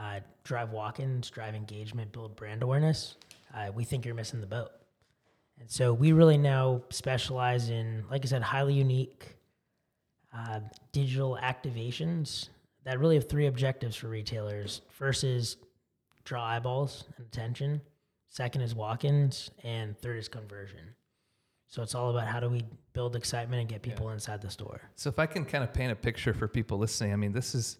uh, 0.00 0.20
drive 0.44 0.70
walk-ins, 0.70 1.28
drive 1.28 1.54
engagement, 1.54 2.12
build 2.12 2.36
brand 2.36 2.62
awareness, 2.62 3.16
uh, 3.54 3.70
we 3.74 3.84
think 3.84 4.06
you're 4.06 4.14
missing 4.14 4.40
the 4.40 4.46
boat. 4.46 4.70
And 5.58 5.70
so 5.70 5.92
we 5.92 6.12
really 6.12 6.38
now 6.38 6.82
specialize 6.90 7.68
in, 7.70 8.04
like 8.10 8.24
I 8.24 8.28
said, 8.28 8.42
highly 8.42 8.74
unique 8.74 9.36
uh, 10.34 10.60
digital 10.92 11.38
activations 11.42 12.50
that 12.84 13.00
really 13.00 13.16
have 13.16 13.28
three 13.28 13.46
objectives 13.46 13.96
for 13.96 14.08
retailers. 14.08 14.82
First 14.90 15.24
is 15.24 15.56
draw 16.24 16.44
eyeballs 16.44 17.04
and 17.16 17.26
attention. 17.26 17.80
Second 18.28 18.60
is 18.62 18.74
walk-ins, 18.74 19.50
and 19.62 19.98
third 19.98 20.18
is 20.18 20.28
conversion. 20.28 20.94
So 21.68 21.82
it's 21.82 21.94
all 21.94 22.10
about 22.10 22.26
how 22.26 22.38
do 22.38 22.48
we 22.48 22.62
build 22.92 23.16
excitement 23.16 23.60
and 23.60 23.68
get 23.68 23.82
people 23.82 24.10
inside 24.10 24.40
the 24.40 24.50
store. 24.50 24.80
So 24.94 25.08
if 25.08 25.18
I 25.18 25.26
can 25.26 25.44
kind 25.44 25.64
of 25.64 25.72
paint 25.72 25.90
a 25.90 25.96
picture 25.96 26.32
for 26.32 26.46
people 26.46 26.78
listening, 26.78 27.12
I 27.12 27.16
mean, 27.16 27.32
this 27.32 27.54
is, 27.54 27.78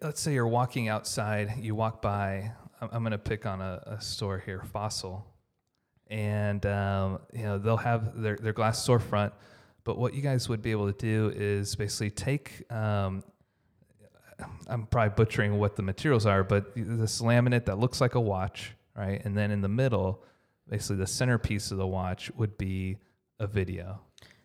let's 0.00 0.20
say 0.20 0.32
you're 0.32 0.46
walking 0.46 0.88
outside, 0.88 1.52
you 1.58 1.74
walk 1.74 2.02
by, 2.02 2.52
I'm, 2.80 2.88
I'm 2.92 3.02
going 3.02 3.12
to 3.12 3.18
pick 3.18 3.46
on 3.46 3.60
a, 3.60 3.82
a 3.86 4.00
store 4.00 4.42
here, 4.44 4.62
Fossil, 4.72 5.26
and, 6.08 6.66
um, 6.66 7.20
you 7.32 7.44
know, 7.44 7.58
they'll 7.58 7.76
have 7.76 8.20
their, 8.20 8.36
their 8.36 8.52
glass 8.52 8.86
storefront, 8.86 9.32
but 9.84 9.98
what 9.98 10.14
you 10.14 10.22
guys 10.22 10.48
would 10.48 10.62
be 10.62 10.70
able 10.70 10.92
to 10.92 10.98
do 10.98 11.32
is 11.34 11.74
basically 11.76 12.10
take, 12.10 12.70
um, 12.72 13.22
I'm 14.66 14.86
probably 14.86 15.14
butchering 15.14 15.58
what 15.58 15.76
the 15.76 15.82
materials 15.82 16.26
are, 16.26 16.42
but 16.42 16.74
this 16.74 17.22
laminate 17.22 17.66
that 17.66 17.78
looks 17.78 18.00
like 18.00 18.16
a 18.16 18.20
watch, 18.20 18.72
right? 18.96 19.20
And 19.24 19.36
then 19.36 19.50
in 19.50 19.60
the 19.60 19.68
middle, 19.68 20.22
basically 20.68 20.96
the 20.96 21.06
centerpiece 21.06 21.70
of 21.70 21.78
the 21.78 21.86
watch 21.86 22.30
would 22.36 22.56
be 22.58 22.98
a 23.38 23.46
video 23.46 24.00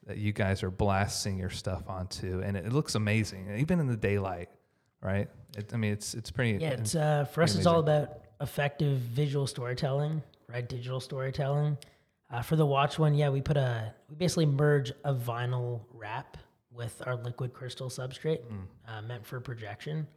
that 0.06 0.18
you 0.18 0.32
guys 0.32 0.64
are 0.64 0.72
blasting 0.72 1.38
your 1.38 1.50
stuff 1.50 1.84
onto, 1.88 2.42
and 2.42 2.56
it, 2.56 2.66
it 2.66 2.74
looks 2.74 2.96
amazing, 2.96 3.54
even 3.58 3.80
in 3.80 3.88
the 3.88 3.98
daylight, 3.98 4.50
right? 5.02 5.30
It, 5.58 5.74
I 5.74 5.78
mean, 5.78 5.92
it's 5.92 6.14
it's 6.14 6.32
pretty. 6.32 6.64
Yeah, 6.64 6.72
it's 6.72 6.96
uh, 6.96 7.26
for 7.26 7.44
us. 7.44 7.56
It's 7.56 7.66
all 7.66 7.80
about 7.80 8.22
effective 8.40 8.98
visual 9.00 9.48
storytelling, 9.48 10.24
right? 10.48 10.68
Digital 10.68 11.00
storytelling. 11.00 11.78
Uh, 12.30 12.42
for 12.42 12.56
the 12.56 12.66
watch 12.66 13.00
one, 13.00 13.14
yeah, 13.16 13.30
we 13.30 13.42
put 13.42 13.58
a 13.58 13.94
we 14.10 14.16
basically 14.16 14.46
merge 14.46 14.92
a 15.04 15.14
vinyl 15.14 15.82
wrap 15.94 16.38
with 16.72 17.02
our 17.06 17.16
liquid 17.16 17.54
crystal 17.54 17.90
substrate 17.90 18.40
uh, 18.88 19.02
meant 19.02 19.26
for 19.26 19.40
projection. 19.40 20.08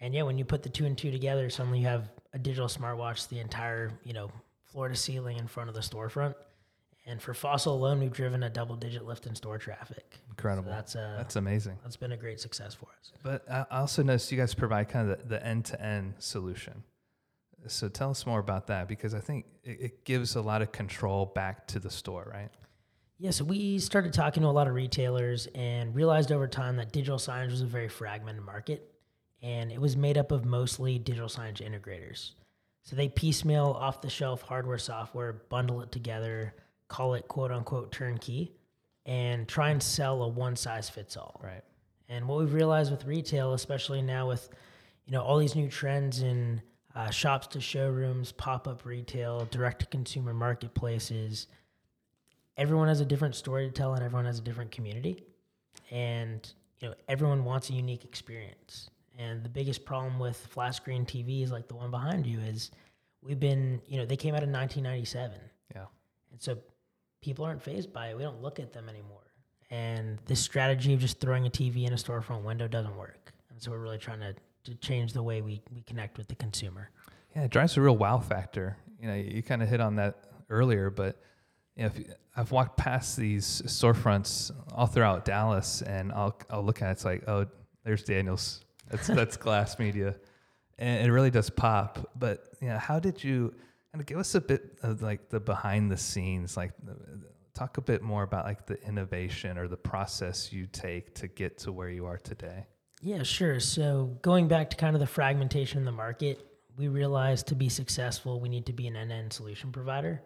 And 0.00 0.14
yeah, 0.14 0.22
when 0.22 0.38
you 0.38 0.44
put 0.44 0.62
the 0.62 0.68
two 0.68 0.86
and 0.86 0.96
two 0.96 1.10
together, 1.10 1.50
suddenly 1.50 1.80
you 1.80 1.86
have 1.86 2.10
a 2.34 2.38
digital 2.38 2.68
smartwatch, 2.68 3.28
the 3.28 3.38
entire 3.40 3.92
you 4.04 4.12
know 4.12 4.30
floor 4.64 4.88
to 4.88 4.94
ceiling 4.96 5.38
in 5.38 5.46
front 5.46 5.68
of 5.68 5.74
the 5.74 5.80
storefront. 5.82 6.34
And 7.04 7.20
for 7.20 7.34
Fossil 7.34 7.74
alone, 7.74 7.98
we've 7.98 8.12
driven 8.12 8.44
a 8.44 8.48
double 8.50 8.76
digit 8.76 9.04
lift 9.04 9.26
in 9.26 9.34
store 9.34 9.58
traffic. 9.58 10.18
incredible. 10.30 10.68
So 10.70 10.74
that's 10.76 10.96
uh, 10.96 11.14
That's 11.18 11.36
amazing. 11.36 11.76
that's 11.82 11.96
been 11.96 12.12
a 12.12 12.16
great 12.16 12.38
success 12.40 12.74
for 12.74 12.86
us. 13.00 13.12
But 13.24 13.44
I 13.50 13.66
also 13.72 14.02
noticed 14.04 14.30
you 14.30 14.38
guys 14.38 14.54
provide 14.54 14.88
kind 14.88 15.10
of 15.10 15.18
the, 15.18 15.26
the 15.26 15.44
end-to-end 15.46 16.14
solution. 16.18 16.84
So 17.66 17.88
tell 17.88 18.10
us 18.10 18.24
more 18.24 18.38
about 18.40 18.68
that 18.68 18.86
because 18.88 19.14
I 19.14 19.20
think 19.20 19.46
it, 19.64 19.80
it 19.80 20.04
gives 20.04 20.36
a 20.36 20.40
lot 20.40 20.62
of 20.62 20.70
control 20.72 21.26
back 21.26 21.66
to 21.68 21.78
the 21.80 21.90
store, 21.90 22.28
right? 22.32 22.50
Yeah, 23.18 23.30
so 23.30 23.44
we 23.44 23.78
started 23.78 24.12
talking 24.12 24.42
to 24.44 24.48
a 24.48 24.50
lot 24.50 24.66
of 24.68 24.74
retailers 24.74 25.46
and 25.54 25.94
realized 25.94 26.30
over 26.32 26.48
time 26.48 26.76
that 26.76 26.92
digital 26.92 27.18
signage 27.18 27.50
was 27.50 27.62
a 27.62 27.66
very 27.66 27.88
fragmented 27.88 28.44
market 28.44 28.91
and 29.42 29.72
it 29.72 29.80
was 29.80 29.96
made 29.96 30.16
up 30.16 30.30
of 30.30 30.44
mostly 30.44 30.98
digital 30.98 31.28
signage 31.28 31.60
integrators. 31.60 32.32
So 32.82 32.96
they 32.96 33.08
piecemeal 33.08 33.76
off 33.78 34.00
the 34.00 34.10
shelf 34.10 34.42
hardware, 34.42 34.78
software, 34.78 35.32
bundle 35.48 35.82
it 35.82 35.92
together, 35.92 36.54
call 36.88 37.14
it 37.14 37.28
quote 37.28 37.50
unquote 37.50 37.92
turnkey, 37.92 38.52
and 39.06 39.48
try 39.48 39.70
and 39.70 39.82
sell 39.82 40.22
a 40.22 40.28
one 40.28 40.56
size 40.56 40.88
fits 40.88 41.16
all. 41.16 41.40
Right. 41.42 41.62
And 42.08 42.28
what 42.28 42.38
we've 42.38 42.52
realized 42.52 42.90
with 42.90 43.04
retail, 43.04 43.54
especially 43.54 44.02
now 44.02 44.28
with 44.28 44.48
you 45.06 45.12
know 45.12 45.22
all 45.22 45.38
these 45.38 45.56
new 45.56 45.68
trends 45.68 46.22
in 46.22 46.60
uh, 46.94 47.10
shops 47.10 47.46
to 47.48 47.60
showrooms, 47.60 48.32
pop 48.32 48.68
up 48.68 48.84
retail, 48.84 49.46
direct 49.50 49.80
to 49.80 49.86
consumer 49.86 50.34
marketplaces, 50.34 51.46
everyone 52.56 52.88
has 52.88 53.00
a 53.00 53.06
different 53.06 53.34
story 53.34 53.66
to 53.66 53.72
tell, 53.72 53.94
and 53.94 54.04
everyone 54.04 54.26
has 54.26 54.38
a 54.38 54.42
different 54.42 54.70
community, 54.70 55.24
and 55.90 56.52
you 56.80 56.88
know 56.88 56.94
everyone 57.08 57.44
wants 57.44 57.70
a 57.70 57.72
unique 57.72 58.04
experience. 58.04 58.90
And 59.18 59.44
the 59.44 59.48
biggest 59.48 59.84
problem 59.84 60.18
with 60.18 60.36
flat 60.36 60.74
screen 60.74 61.04
TVs 61.04 61.50
like 61.50 61.68
the 61.68 61.74
one 61.74 61.90
behind 61.90 62.26
you 62.26 62.40
is 62.40 62.70
we've 63.22 63.40
been 63.40 63.80
you 63.86 63.98
know 63.98 64.06
they 64.06 64.16
came 64.16 64.34
out 64.34 64.42
in 64.42 64.52
1997. 64.52 65.38
Yeah. 65.74 65.84
And 66.30 66.40
so 66.40 66.58
people 67.22 67.44
aren't 67.44 67.62
phased 67.62 67.92
by 67.92 68.08
it. 68.08 68.16
We 68.16 68.22
don't 68.22 68.42
look 68.42 68.58
at 68.58 68.72
them 68.72 68.88
anymore. 68.88 69.32
And 69.70 70.18
this 70.26 70.40
strategy 70.40 70.92
of 70.92 71.00
just 71.00 71.18
throwing 71.20 71.46
a 71.46 71.50
TV 71.50 71.86
in 71.86 71.94
a 71.94 71.96
storefront 71.96 72.42
window 72.42 72.68
doesn't 72.68 72.94
work. 72.94 73.32
And 73.50 73.62
so 73.62 73.70
we're 73.70 73.78
really 73.78 73.96
trying 73.96 74.20
to, 74.20 74.34
to 74.64 74.74
change 74.76 75.14
the 75.14 75.22
way 75.22 75.40
we, 75.40 75.62
we 75.74 75.80
connect 75.82 76.18
with 76.18 76.28
the 76.28 76.34
consumer. 76.34 76.90
Yeah, 77.34 77.44
it 77.44 77.50
drives 77.50 77.76
a 77.78 77.80
real 77.80 77.96
wow 77.96 78.18
factor. 78.18 78.76
You 79.00 79.08
know, 79.08 79.14
you, 79.14 79.42
kind 79.42 79.62
of 79.62 79.68
hit 79.68 79.80
on 79.80 79.96
that 79.96 80.24
earlier, 80.50 80.90
but 80.90 81.18
you 81.76 81.82
know, 81.82 81.86
if 81.86 81.98
you, 81.98 82.04
I've 82.36 82.52
walked 82.52 82.76
past 82.76 83.16
these 83.16 83.62
storefronts 83.64 84.50
all 84.72 84.86
throughout 84.86 85.24
Dallas, 85.24 85.82
and 85.82 86.12
I'll 86.12 86.38
I'll 86.50 86.62
look 86.62 86.82
at 86.82 86.88
it, 86.88 86.92
it's 86.92 87.04
like, 87.04 87.24
oh, 87.26 87.46
there's 87.84 88.04
Daniels. 88.04 88.60
That's 88.92 89.08
that's 89.08 89.36
glass 89.36 89.80
media, 89.80 90.14
and 90.78 91.04
it 91.04 91.10
really 91.10 91.30
does 91.30 91.50
pop. 91.50 92.08
But 92.14 92.46
know, 92.68 92.78
how 92.78 93.00
did 93.00 93.24
you 93.24 93.52
of 93.94 94.06
give 94.06 94.18
us 94.18 94.34
a 94.34 94.40
bit 94.40 94.78
of 94.82 95.02
like 95.02 95.28
the 95.28 95.40
behind 95.40 95.90
the 95.90 95.96
scenes, 95.96 96.56
like 96.56 96.72
talk 97.54 97.76
a 97.76 97.80
bit 97.82 98.02
more 98.02 98.22
about 98.22 98.44
like 98.44 98.66
the 98.66 98.80
innovation 98.86 99.58
or 99.58 99.68
the 99.68 99.76
process 99.76 100.52
you 100.52 100.66
take 100.66 101.14
to 101.14 101.28
get 101.28 101.58
to 101.58 101.72
where 101.72 101.90
you 101.90 102.06
are 102.06 102.18
today. 102.18 102.66
Yeah, 103.02 103.22
sure. 103.22 103.60
So 103.60 104.16
going 104.22 104.48
back 104.48 104.70
to 104.70 104.76
kind 104.76 104.94
of 104.94 105.00
the 105.00 105.06
fragmentation 105.06 105.78
in 105.78 105.84
the 105.84 105.92
market, 105.92 106.46
we 106.76 106.88
realized 106.88 107.48
to 107.48 107.54
be 107.54 107.68
successful, 107.68 108.40
we 108.40 108.48
need 108.48 108.66
to 108.66 108.72
be 108.72 108.86
an 108.86 108.96
end-to-end 108.96 109.32
solution 109.32 109.72
provider. 109.72 110.22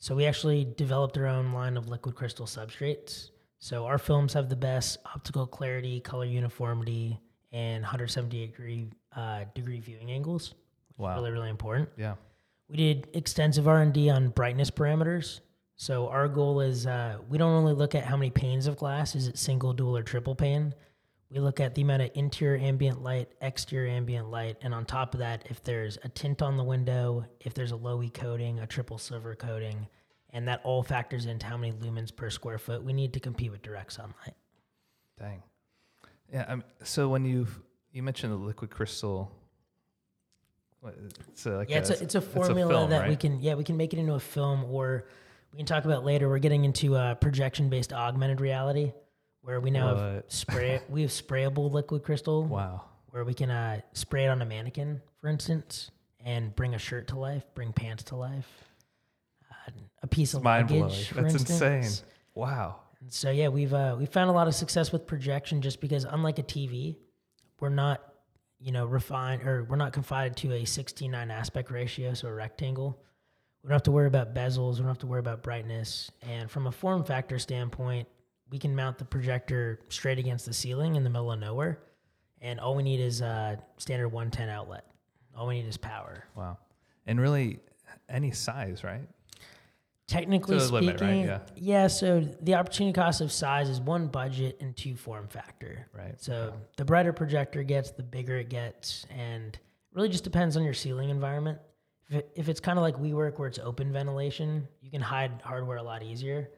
So 0.00 0.14
we 0.14 0.26
actually 0.26 0.66
developed 0.76 1.16
our 1.16 1.26
own 1.26 1.52
line 1.52 1.76
of 1.76 1.88
liquid 1.88 2.14
crystal 2.14 2.46
substrates. 2.46 3.30
So 3.60 3.86
our 3.86 3.98
films 3.98 4.34
have 4.34 4.48
the 4.48 4.56
best 4.56 4.98
optical 5.06 5.46
clarity, 5.46 6.00
color 6.00 6.24
uniformity, 6.26 7.18
and 7.52 7.82
178 7.82 8.46
degree 8.52 8.90
uh, 9.16 9.44
degree 9.54 9.80
viewing 9.80 10.10
angles. 10.10 10.54
Which 10.96 11.04
Wow. 11.04 11.12
is 11.12 11.16
really 11.18 11.30
really 11.32 11.50
important. 11.50 11.88
Yeah. 11.96 12.14
We 12.68 12.76
did 12.76 13.08
extensive 13.14 13.66
R 13.66 13.80
and 13.80 13.92
D 13.92 14.10
on 14.10 14.28
brightness 14.28 14.70
parameters. 14.70 15.40
So 15.76 16.08
our 16.08 16.26
goal 16.28 16.60
is 16.60 16.86
uh, 16.86 17.18
we 17.28 17.38
don't 17.38 17.52
only 17.52 17.72
look 17.72 17.94
at 17.94 18.04
how 18.04 18.16
many 18.16 18.30
panes 18.30 18.66
of 18.66 18.76
glass 18.76 19.14
is 19.14 19.28
it 19.28 19.38
single, 19.38 19.72
dual, 19.72 19.96
or 19.96 20.02
triple 20.02 20.34
pane. 20.34 20.74
We 21.30 21.40
look 21.40 21.60
at 21.60 21.74
the 21.74 21.82
amount 21.82 22.02
of 22.02 22.10
interior 22.14 22.58
ambient 22.58 23.02
light, 23.02 23.28
exterior 23.42 23.90
ambient 23.92 24.30
light, 24.30 24.56
and 24.62 24.74
on 24.74 24.84
top 24.86 25.12
of 25.14 25.20
that, 25.20 25.44
if 25.50 25.62
there's 25.62 25.98
a 26.02 26.08
tint 26.08 26.40
on 26.42 26.56
the 26.56 26.64
window, 26.64 27.24
if 27.40 27.52
there's 27.54 27.70
a 27.70 27.76
low 27.76 28.02
E 28.02 28.08
coating, 28.08 28.58
a 28.60 28.66
triple 28.66 28.96
silver 28.98 29.34
coating, 29.34 29.86
and 30.30 30.48
that 30.48 30.60
all 30.64 30.82
factors 30.82 31.26
into 31.26 31.44
how 31.46 31.56
many 31.58 31.72
lumens 31.74 32.14
per 32.14 32.28
square 32.30 32.58
foot 32.58 32.82
we 32.82 32.92
need 32.94 33.12
to 33.12 33.20
compete 33.20 33.50
with 33.52 33.60
direct 33.62 33.92
sunlight. 33.92 34.34
Dang. 35.18 35.42
Yeah. 36.32 36.44
Um, 36.48 36.64
so 36.84 37.08
when 37.08 37.24
you 37.24 37.46
you 37.92 38.02
mentioned 38.02 38.32
the 38.32 38.36
liquid 38.36 38.70
crystal, 38.70 39.32
what, 40.80 40.94
it's 41.28 41.46
a, 41.46 41.50
like 41.56 41.70
Yeah, 41.70 41.78
it's 41.78 41.90
a, 41.90 42.02
it's 42.02 42.14
a 42.14 42.20
formula 42.20 42.70
film, 42.72 42.90
that 42.90 43.08
we 43.08 43.16
can 43.16 43.40
yeah 43.40 43.54
we 43.54 43.64
can 43.64 43.76
make 43.76 43.92
it 43.92 43.98
into 43.98 44.14
a 44.14 44.20
film 44.20 44.64
or 44.64 45.06
we 45.52 45.56
can 45.56 45.66
talk 45.66 45.84
about 45.84 46.04
later. 46.04 46.28
We're 46.28 46.38
getting 46.38 46.64
into 46.64 46.94
uh, 46.96 47.14
projection 47.14 47.68
based 47.68 47.92
augmented 47.92 48.40
reality 48.40 48.92
where 49.42 49.60
we 49.60 49.70
now 49.70 49.94
have 49.96 50.24
spray 50.28 50.80
we 50.88 51.02
have 51.02 51.10
sprayable 51.10 51.72
liquid 51.72 52.02
crystal 52.02 52.44
Wow. 52.44 52.84
where 53.10 53.24
we 53.24 53.34
can 53.34 53.50
uh, 53.50 53.80
spray 53.94 54.24
it 54.26 54.28
on 54.28 54.42
a 54.42 54.44
mannequin, 54.46 55.00
for 55.20 55.28
instance, 55.28 55.90
and 56.24 56.54
bring 56.54 56.74
a 56.74 56.78
shirt 56.78 57.08
to 57.08 57.18
life, 57.18 57.44
bring 57.54 57.72
pants 57.72 58.02
to 58.04 58.16
life, 58.16 58.46
uh, 59.50 59.70
a 60.02 60.06
piece 60.06 60.34
of 60.34 60.42
Mind 60.42 60.68
blowing. 60.68 60.82
luggage. 60.84 61.08
For 61.08 61.22
That's 61.22 61.34
instance. 61.34 61.62
insane. 61.62 62.06
Wow. 62.34 62.80
So 63.08 63.30
yeah, 63.30 63.48
we've 63.48 63.72
uh, 63.72 63.96
we 63.98 64.06
found 64.06 64.28
a 64.30 64.32
lot 64.32 64.48
of 64.48 64.54
success 64.54 64.90
with 64.90 65.06
projection 65.06 65.62
just 65.62 65.80
because 65.80 66.04
unlike 66.04 66.38
a 66.38 66.42
TV, 66.42 66.96
we're 67.60 67.68
not 67.68 68.02
you 68.58 68.72
know 68.72 68.86
refined 68.86 69.42
or 69.42 69.64
we're 69.64 69.76
not 69.76 69.92
confined 69.92 70.36
to 70.38 70.52
a 70.52 70.62
16:9 70.62 71.30
aspect 71.30 71.70
ratio, 71.70 72.14
so 72.14 72.28
a 72.28 72.32
rectangle. 72.32 73.00
We 73.62 73.68
don't 73.68 73.74
have 73.74 73.82
to 73.84 73.92
worry 73.92 74.06
about 74.06 74.34
bezels. 74.34 74.74
We 74.74 74.78
don't 74.78 74.88
have 74.88 74.98
to 74.98 75.06
worry 75.06 75.20
about 75.20 75.42
brightness. 75.42 76.10
And 76.22 76.50
from 76.50 76.66
a 76.66 76.72
form 76.72 77.04
factor 77.04 77.38
standpoint, 77.38 78.08
we 78.50 78.58
can 78.58 78.74
mount 78.74 78.98
the 78.98 79.04
projector 79.04 79.80
straight 79.88 80.18
against 80.18 80.46
the 80.46 80.54
ceiling 80.54 80.96
in 80.96 81.04
the 81.04 81.10
middle 81.10 81.30
of 81.30 81.38
nowhere, 81.38 81.80
and 82.40 82.58
all 82.58 82.74
we 82.74 82.82
need 82.82 83.00
is 83.00 83.20
a 83.20 83.62
standard 83.76 84.08
110 84.08 84.48
outlet. 84.48 84.84
All 85.36 85.46
we 85.46 85.60
need 85.60 85.68
is 85.68 85.76
power. 85.76 86.24
Wow. 86.34 86.58
And 87.06 87.20
really, 87.20 87.60
any 88.08 88.32
size, 88.32 88.82
right? 88.82 89.08
Technically 90.08 90.58
speaking, 90.58 90.86
limit, 90.86 91.00
right? 91.02 91.40
Yeah. 91.54 91.86
So 91.86 92.26
the 92.40 92.54
opportunity 92.54 92.94
cost 92.94 93.20
of 93.20 93.30
size 93.30 93.68
is 93.68 93.78
one 93.78 94.06
budget 94.08 94.56
and 94.60 94.74
two 94.74 94.96
form 94.96 95.28
factor. 95.28 95.86
Right. 95.96 96.14
So 96.20 96.54
the 96.78 96.84
brighter 96.84 97.12
projector 97.12 97.62
gets, 97.62 97.90
the 97.90 98.02
bigger 98.02 98.38
it 98.38 98.48
gets, 98.48 99.06
and 99.10 99.54
it 99.54 99.60
really 99.92 100.08
just 100.08 100.24
depends 100.24 100.56
on 100.56 100.64
your 100.64 100.72
ceiling 100.72 101.10
environment. 101.10 101.58
If, 102.08 102.16
it, 102.16 102.30
if 102.34 102.48
it's 102.48 102.58
kind 102.58 102.78
of 102.78 102.82
like 102.82 102.96
WeWork 102.96 103.38
where 103.38 103.48
it's 103.48 103.58
open 103.58 103.92
ventilation, 103.92 104.66
you 104.80 104.90
can 104.90 105.02
hide 105.02 105.42
hardware 105.44 105.76
a 105.76 105.82
lot 105.82 106.02
easier. 106.02 106.48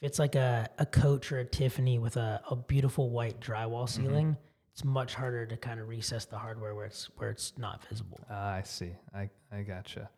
If 0.00 0.06
it's 0.08 0.18
like 0.18 0.34
a, 0.34 0.66
a 0.78 0.86
Coach 0.86 1.30
or 1.30 1.40
a 1.40 1.44
Tiffany 1.44 1.98
with 1.98 2.16
a, 2.16 2.40
a 2.50 2.56
beautiful 2.56 3.10
white 3.10 3.38
drywall 3.38 3.84
Mm-hmm. 3.84 4.02
ceiling, 4.02 4.36
it's 4.72 4.82
much 4.82 5.14
harder 5.14 5.44
to 5.44 5.58
kind 5.58 5.78
of 5.78 5.88
recess 5.88 6.24
the 6.24 6.38
hardware 6.38 6.74
where 6.74 6.86
it's 6.86 7.10
where 7.16 7.28
it's 7.28 7.52
not 7.58 7.84
visible. 7.86 8.18
Ah, 8.30 8.54
I 8.54 8.62
see. 8.62 8.92
I 9.14 9.28
I 9.52 9.60
gotcha. 9.60 10.08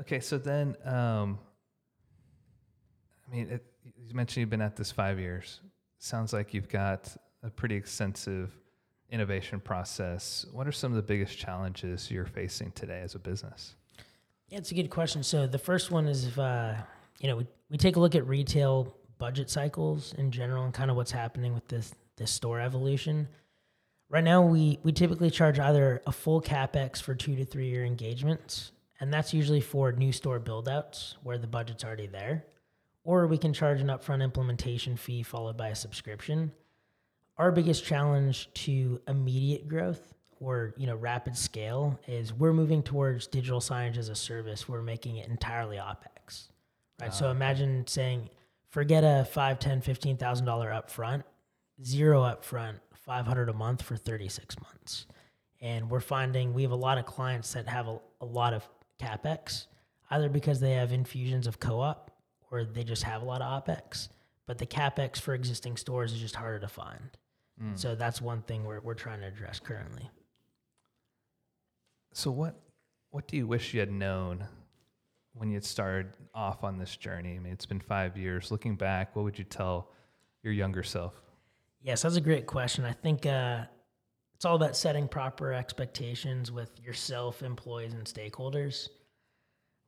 Okay, 0.00 0.18
so 0.18 0.38
then, 0.38 0.76
um, 0.86 1.38
I 3.32 3.34
mean, 3.34 3.48
it, 3.48 3.64
you 4.06 4.14
mentioned 4.14 4.42
you've 4.42 4.50
been 4.50 4.60
at 4.60 4.76
this 4.76 4.92
five 4.92 5.18
years. 5.18 5.60
Sounds 5.98 6.32
like 6.32 6.52
you've 6.52 6.68
got 6.68 7.16
a 7.42 7.50
pretty 7.50 7.74
extensive 7.74 8.52
innovation 9.10 9.58
process. 9.60 10.44
What 10.52 10.66
are 10.66 10.72
some 10.72 10.92
of 10.92 10.96
the 10.96 11.02
biggest 11.02 11.38
challenges 11.38 12.10
you're 12.10 12.26
facing 12.26 12.72
today 12.72 13.00
as 13.00 13.14
a 13.14 13.18
business? 13.18 13.74
Yeah, 14.48 14.58
it's 14.58 14.70
a 14.70 14.74
good 14.74 14.90
question. 14.90 15.22
So 15.22 15.46
the 15.46 15.58
first 15.58 15.90
one 15.90 16.06
is 16.06 16.26
if 16.26 16.38
uh, 16.38 16.74
you 17.20 17.28
know 17.28 17.36
we, 17.36 17.46
we 17.70 17.78
take 17.78 17.96
a 17.96 18.00
look 18.00 18.14
at 18.14 18.26
retail 18.26 18.94
budget 19.18 19.48
cycles 19.48 20.12
in 20.18 20.30
general 20.30 20.64
and 20.64 20.74
kind 20.74 20.90
of 20.90 20.96
what's 20.96 21.12
happening 21.12 21.54
with 21.54 21.66
this 21.68 21.94
this 22.16 22.30
store 22.30 22.60
evolution. 22.60 23.28
Right 24.10 24.24
now, 24.24 24.42
we 24.42 24.78
we 24.82 24.92
typically 24.92 25.30
charge 25.30 25.58
either 25.58 26.02
a 26.06 26.12
full 26.12 26.42
capex 26.42 27.00
for 27.00 27.14
two 27.14 27.34
to 27.36 27.46
three 27.46 27.68
year 27.68 27.84
engagements, 27.84 28.72
and 29.00 29.12
that's 29.12 29.32
usually 29.32 29.62
for 29.62 29.92
new 29.92 30.12
store 30.12 30.38
buildouts 30.38 31.14
where 31.22 31.38
the 31.38 31.46
budget's 31.46 31.82
already 31.82 32.06
there, 32.06 32.44
or 33.04 33.26
we 33.26 33.38
can 33.38 33.52
charge 33.52 33.80
an 33.80 33.88
upfront 33.88 34.22
implementation 34.22 34.96
fee 34.96 35.22
followed 35.22 35.56
by 35.56 35.68
a 35.68 35.74
subscription. 35.74 36.52
Our 37.38 37.50
biggest 37.50 37.84
challenge 37.84 38.48
to 38.54 39.00
immediate 39.08 39.66
growth 39.66 40.14
or 40.42 40.74
you 40.76 40.86
know 40.86 40.96
rapid 40.96 41.36
scale 41.36 41.98
is 42.06 42.32
we're 42.32 42.52
moving 42.52 42.82
towards 42.82 43.26
digital 43.26 43.60
signage 43.60 43.96
as 43.96 44.08
a 44.08 44.14
service. 44.14 44.68
We're 44.68 44.82
making 44.82 45.16
it 45.16 45.28
entirely 45.28 45.76
OpEx. 45.76 46.48
right? 47.00 47.08
Ah, 47.08 47.10
so 47.10 47.30
imagine 47.30 47.86
saying, 47.86 48.28
forget 48.68 49.04
a 49.04 49.24
five, 49.24 49.58
ten, 49.58 49.80
fifteen 49.80 50.16
thousand 50.16 50.46
dollar 50.46 50.70
upfront, 50.70 51.22
zero 51.84 52.22
upfront, 52.22 52.74
five 52.94 53.26
hundred 53.26 53.48
a 53.48 53.52
month 53.54 53.82
for 53.82 53.96
thirty 53.96 54.28
six 54.28 54.56
months, 54.60 55.06
and 55.60 55.88
we're 55.90 56.00
finding 56.00 56.52
we 56.52 56.62
have 56.62 56.72
a 56.72 56.76
lot 56.76 56.98
of 56.98 57.06
clients 57.06 57.52
that 57.54 57.68
have 57.68 57.88
a, 57.88 57.98
a 58.20 58.26
lot 58.26 58.52
of 58.52 58.68
capex, 59.00 59.66
either 60.10 60.28
because 60.28 60.60
they 60.60 60.72
have 60.72 60.92
infusions 60.92 61.46
of 61.46 61.58
co-op 61.58 62.11
or 62.52 62.64
they 62.64 62.84
just 62.84 63.02
have 63.02 63.22
a 63.22 63.24
lot 63.24 63.42
of 63.42 63.64
opex, 63.64 64.08
but 64.46 64.58
the 64.58 64.66
capex 64.66 65.18
for 65.18 65.34
existing 65.34 65.76
stores 65.76 66.12
is 66.12 66.20
just 66.20 66.36
harder 66.36 66.60
to 66.60 66.68
find. 66.68 67.10
So 67.74 67.94
that's 67.94 68.20
one 68.20 68.42
thing 68.42 68.64
we're 68.64 68.80
we're 68.80 68.94
trying 68.94 69.20
to 69.20 69.26
address 69.26 69.60
currently. 69.60 70.10
So 72.12 72.30
what 72.30 72.60
what 73.10 73.28
do 73.28 73.36
you 73.36 73.46
wish 73.46 73.72
you 73.72 73.80
had 73.80 73.92
known 73.92 74.44
when 75.34 75.48
you 75.48 75.54
had 75.54 75.64
started 75.64 76.12
off 76.34 76.64
on 76.64 76.78
this 76.78 76.96
journey? 76.96 77.36
I 77.36 77.38
mean, 77.38 77.52
it's 77.52 77.66
been 77.66 77.80
five 77.80 78.16
years. 78.16 78.50
Looking 78.50 78.74
back, 78.74 79.14
what 79.14 79.24
would 79.24 79.38
you 79.38 79.44
tell 79.44 79.90
your 80.42 80.52
younger 80.52 80.82
self? 80.82 81.14
Yes, 81.82 82.02
that's 82.02 82.16
a 82.16 82.20
great 82.20 82.46
question. 82.46 82.84
I 82.84 82.92
think 82.92 83.26
uh, 83.26 83.64
it's 84.34 84.44
all 84.44 84.56
about 84.56 84.76
setting 84.76 85.06
proper 85.06 85.52
expectations 85.52 86.50
with 86.50 86.70
yourself, 86.80 87.42
employees, 87.42 87.94
and 87.94 88.04
stakeholders. 88.04 88.88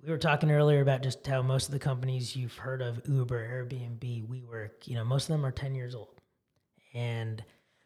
We 0.04 0.11
were 0.11 0.18
talking 0.18 0.50
earlier 0.50 0.82
about 0.82 1.02
just 1.02 1.26
how 1.26 1.40
most 1.40 1.66
of 1.66 1.73
the 1.73 1.78
companies 1.78 2.37
you've 2.37 2.56
heard 2.56 2.82
of, 2.82 3.00
Uber, 3.08 3.49
Airbnb, 3.49 4.28
WeWork, 4.28 4.87
you 4.87 4.96
know, 4.96 5.04
most 5.04 5.25
of 5.25 5.28
them 5.28 5.46
are 5.46 5.50
10 5.50 5.75
years 5.75 5.94
old. 5.94 6.20
And 6.92 7.42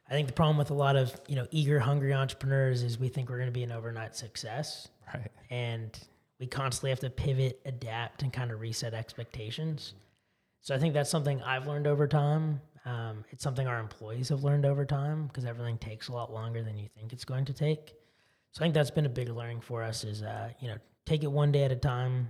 I 0.09 0.15
think 0.15 0.27
the 0.27 0.35
problem 0.35 0.57
with 0.57 0.71
a 0.71 0.75
lot 0.75 0.97
of, 0.97 1.19
you 1.29 1.37
know, 1.37 1.47
eager, 1.53 1.79
hungry 1.79 2.13
entrepreneurs 2.13 2.83
is 2.83 2.99
we 2.99 3.09
think 3.09 3.31
we're 3.31 3.37
going 3.37 3.49
to 3.49 3.53
be 3.53 3.63
an 3.63 3.71
overnight 3.71 4.17
success. 4.17 4.89
Right. 5.15 5.31
And 5.51 5.97
we 6.41 6.47
constantly 6.49 6.91
have 6.91 7.01
to 7.01 7.11
pivot, 7.11 7.61
adapt, 7.65 8.23
and 8.23 8.33
kind 8.33 8.51
of 8.51 8.61
reset 8.61 8.95
expectations. 8.95 9.95
So 10.61 10.75
I 10.75 10.79
think 10.79 10.95
that's 10.95 11.11
something 11.11 11.41
I've 11.43 11.69
learned 11.69 11.87
over 11.87 12.09
time. 12.09 12.61
Um, 12.85 13.25
it's 13.31 13.45
something 13.45 13.69
our 13.69 13.79
employees 13.79 14.29
have 14.31 14.43
learned 14.43 14.67
over 14.67 14.85
time 14.85 15.29
because 15.29 15.45
everything 15.45 15.79
takes 15.79 16.09
a 16.09 16.13
lot 16.13 16.33
longer 16.33 16.65
than 16.65 16.79
you 16.79 16.89
think 16.97 17.13
it's 17.13 17.25
going 17.25 17.45
to 17.45 17.53
take. 17.53 17.95
So 18.53 18.63
I 18.63 18.65
think 18.65 18.75
that's 18.75 18.91
been 18.91 19.07
a 19.07 19.11
big 19.11 19.29
learning 19.29 19.61
for 19.61 19.83
us 19.83 20.05
is, 20.05 20.23
uh, 20.23 20.51
you 20.59 20.69
know, 20.69 20.79
take 21.09 21.25
it 21.25 21.33
one 21.33 21.51
day 21.51 21.65
at 21.65 21.73
a 21.73 21.77
time, 21.77 22.29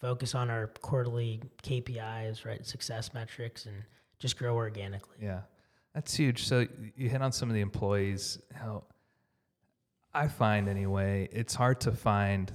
focus 0.00 0.34
on 0.34 0.50
our 0.50 0.68
quarterly 0.80 1.42
KPIs, 1.62 2.44
right, 2.46 2.64
success 2.64 3.12
metrics, 3.12 3.66
and 3.66 3.74
just 4.20 4.38
grow 4.38 4.54
organically. 4.54 5.16
Yeah, 5.20 5.40
that's 5.94 6.14
huge. 6.14 6.46
So 6.46 6.66
you 6.96 7.08
hit 7.08 7.20
on 7.22 7.32
some 7.32 7.48
of 7.50 7.54
the 7.54 7.60
employees. 7.60 8.38
How 8.54 8.84
I 10.14 10.28
find 10.28 10.68
anyway, 10.68 11.28
it's 11.32 11.54
hard 11.54 11.80
to 11.82 11.92
find. 11.92 12.52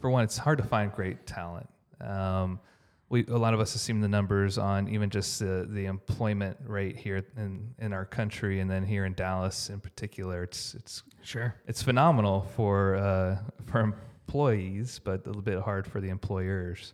For 0.00 0.10
one, 0.10 0.22
it's 0.22 0.38
hard 0.38 0.58
to 0.58 0.64
find 0.64 0.92
great 0.92 1.26
talent. 1.26 1.68
Um, 2.00 2.60
we 3.08 3.26
a 3.26 3.36
lot 3.36 3.54
of 3.54 3.58
us 3.58 3.72
have 3.72 3.80
seen 3.80 4.00
the 4.00 4.08
numbers 4.08 4.58
on 4.58 4.88
even 4.88 5.10
just 5.10 5.40
the 5.40 5.66
the 5.68 5.86
employment 5.86 6.56
rate 6.64 6.96
here 6.96 7.24
in 7.36 7.74
in 7.80 7.92
our 7.92 8.04
country, 8.04 8.60
and 8.60 8.70
then 8.70 8.84
here 8.84 9.04
in 9.06 9.14
Dallas 9.14 9.70
in 9.70 9.80
particular. 9.80 10.44
It's 10.44 10.74
it's 10.74 11.02
Sure. 11.22 11.54
it's 11.66 11.82
phenomenal 11.82 12.42
for 12.54 12.94
uh, 12.94 13.38
for 13.66 13.92
employees, 14.28 15.00
but 15.02 15.24
a 15.24 15.26
little 15.26 15.42
bit 15.42 15.58
hard 15.58 15.86
for 15.86 16.02
the 16.02 16.10
employers. 16.10 16.92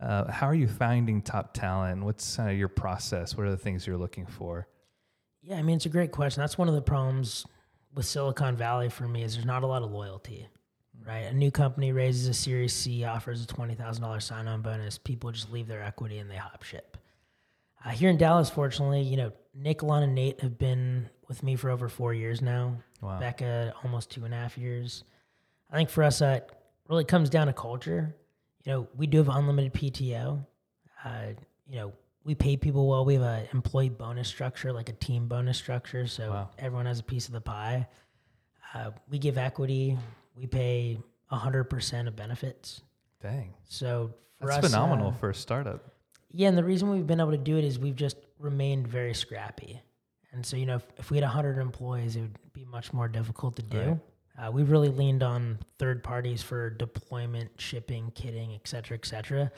Uh, 0.00 0.30
how 0.30 0.46
are 0.46 0.54
you 0.54 0.66
finding 0.66 1.22
top 1.22 1.54
talent? 1.54 2.02
What's 2.02 2.38
uh, 2.38 2.46
your 2.48 2.68
process? 2.68 3.36
What 3.36 3.46
are 3.46 3.50
the 3.50 3.56
things 3.56 3.86
you're 3.86 3.96
looking 3.96 4.26
for? 4.26 4.66
Yeah, 5.40 5.56
I 5.56 5.62
mean, 5.62 5.76
it's 5.76 5.86
a 5.86 5.90
great 5.90 6.10
question. 6.10 6.40
That's 6.40 6.58
one 6.58 6.68
of 6.68 6.74
the 6.74 6.82
problems 6.82 7.46
with 7.94 8.06
Silicon 8.06 8.56
Valley 8.56 8.88
for 8.88 9.06
me 9.06 9.22
is 9.22 9.34
there's 9.34 9.46
not 9.46 9.62
a 9.62 9.68
lot 9.68 9.82
of 9.82 9.92
loyalty, 9.92 10.48
right? 11.06 11.26
A 11.26 11.32
new 11.32 11.52
company 11.52 11.92
raises 11.92 12.26
a 12.26 12.34
Series 12.34 12.72
C, 12.72 13.04
offers 13.04 13.44
a 13.44 13.46
twenty 13.46 13.74
thousand 13.74 14.02
dollars 14.02 14.24
sign-on 14.24 14.62
bonus. 14.62 14.98
People 14.98 15.30
just 15.30 15.52
leave 15.52 15.68
their 15.68 15.82
equity 15.82 16.18
and 16.18 16.28
they 16.28 16.36
hop 16.36 16.64
ship. 16.64 16.96
Uh, 17.84 17.90
here 17.90 18.10
in 18.10 18.16
Dallas, 18.16 18.50
fortunately, 18.50 19.02
you 19.02 19.16
know, 19.16 19.30
Nick, 19.54 19.84
Lon, 19.84 20.02
and 20.02 20.14
Nate 20.14 20.40
have 20.40 20.58
been 20.58 21.08
with 21.28 21.42
me 21.44 21.54
for 21.54 21.70
over 21.70 21.88
four 21.88 22.14
years 22.14 22.42
now. 22.42 22.78
Wow. 23.00 23.20
Becca, 23.20 23.74
almost 23.84 24.10
two 24.10 24.24
and 24.24 24.34
a 24.34 24.36
half 24.36 24.58
years. 24.58 25.04
I 25.70 25.76
think 25.76 25.90
for 25.90 26.02
us, 26.02 26.20
it 26.20 26.50
really 26.88 27.04
comes 27.04 27.30
down 27.30 27.46
to 27.46 27.52
culture. 27.52 28.14
You 28.64 28.72
know, 28.72 28.88
we 28.96 29.06
do 29.06 29.18
have 29.18 29.28
unlimited 29.28 29.72
PTO. 29.74 30.44
Uh, 31.04 31.20
you 31.68 31.76
know, 31.76 31.92
we 32.24 32.34
pay 32.34 32.56
people 32.56 32.88
well. 32.88 33.04
We 33.04 33.14
have 33.14 33.22
a 33.22 33.46
employee 33.52 33.90
bonus 33.90 34.28
structure, 34.28 34.72
like 34.72 34.88
a 34.88 34.92
team 34.94 35.28
bonus 35.28 35.58
structure, 35.58 36.06
so 36.06 36.30
Wow. 36.30 36.50
everyone 36.58 36.86
has 36.86 37.00
a 37.00 37.02
piece 37.02 37.26
of 37.26 37.32
the 37.34 37.40
pie. 37.40 37.86
Uh, 38.72 38.90
we 39.10 39.18
give 39.18 39.36
equity. 39.38 39.96
We 40.36 40.46
pay 40.46 40.98
hundred 41.28 41.64
percent 41.64 42.06
of 42.06 42.14
benefits. 42.14 42.80
Dang, 43.20 43.54
So 43.68 44.14
for 44.38 44.46
that's 44.46 44.64
us, 44.66 44.70
phenomenal 44.72 45.08
uh, 45.08 45.12
for 45.12 45.30
a 45.30 45.34
startup. 45.34 45.94
yeah, 46.30 46.46
and 46.48 46.56
the 46.56 46.62
reason 46.62 46.90
we've 46.90 47.06
been 47.06 47.18
able 47.20 47.32
to 47.32 47.36
do 47.38 47.56
it 47.58 47.64
is 47.64 47.76
we've 47.78 47.96
just 47.96 48.16
remained 48.38 48.86
very 48.86 49.14
scrappy. 49.14 49.80
And 50.32 50.44
so, 50.46 50.56
you 50.56 50.64
know, 50.66 50.76
if, 50.76 50.86
if 50.96 51.10
we 51.10 51.16
had 51.16 51.24
100 51.24 51.58
employees, 51.58 52.14
it 52.16 52.20
would 52.22 52.38
be 52.52 52.64
much 52.64 52.92
more 52.92 53.08
difficult 53.08 53.56
to 53.56 53.62
do. 53.62 54.00
Uh, 54.36 54.50
we've 54.50 54.70
really 54.70 54.88
leaned 54.88 55.22
on 55.22 55.58
third 55.78 56.02
parties 56.02 56.42
for 56.42 56.70
deployment, 56.70 57.50
shipping, 57.60 58.10
kitting, 58.16 58.54
et 58.54 58.66
cetera, 58.66 58.96
et 58.96 59.06
cetera, 59.06 59.50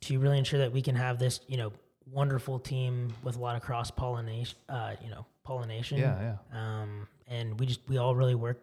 to 0.00 0.18
really 0.18 0.38
ensure 0.38 0.58
that 0.58 0.72
we 0.72 0.82
can 0.82 0.96
have 0.96 1.18
this, 1.18 1.40
you 1.46 1.56
know, 1.56 1.72
wonderful 2.10 2.58
team 2.58 3.12
with 3.22 3.36
a 3.36 3.38
lot 3.38 3.54
of 3.54 3.62
cross 3.62 3.90
pollination, 3.90 4.58
uh, 4.68 4.94
you 5.02 5.10
know, 5.10 5.24
pollination. 5.44 5.98
Yeah, 5.98 6.36
yeah. 6.52 6.80
Um, 6.80 7.06
and 7.28 7.58
we 7.60 7.66
just, 7.66 7.80
we 7.88 7.98
all 7.98 8.16
really 8.16 8.34
work 8.34 8.60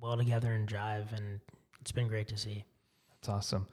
well 0.00 0.16
together 0.16 0.52
and 0.52 0.68
jive, 0.68 1.12
and 1.16 1.40
it's 1.80 1.92
been 1.92 2.06
great 2.08 2.28
to 2.28 2.36
see. 2.36 2.64
That's 3.10 3.28
awesome, 3.28 3.66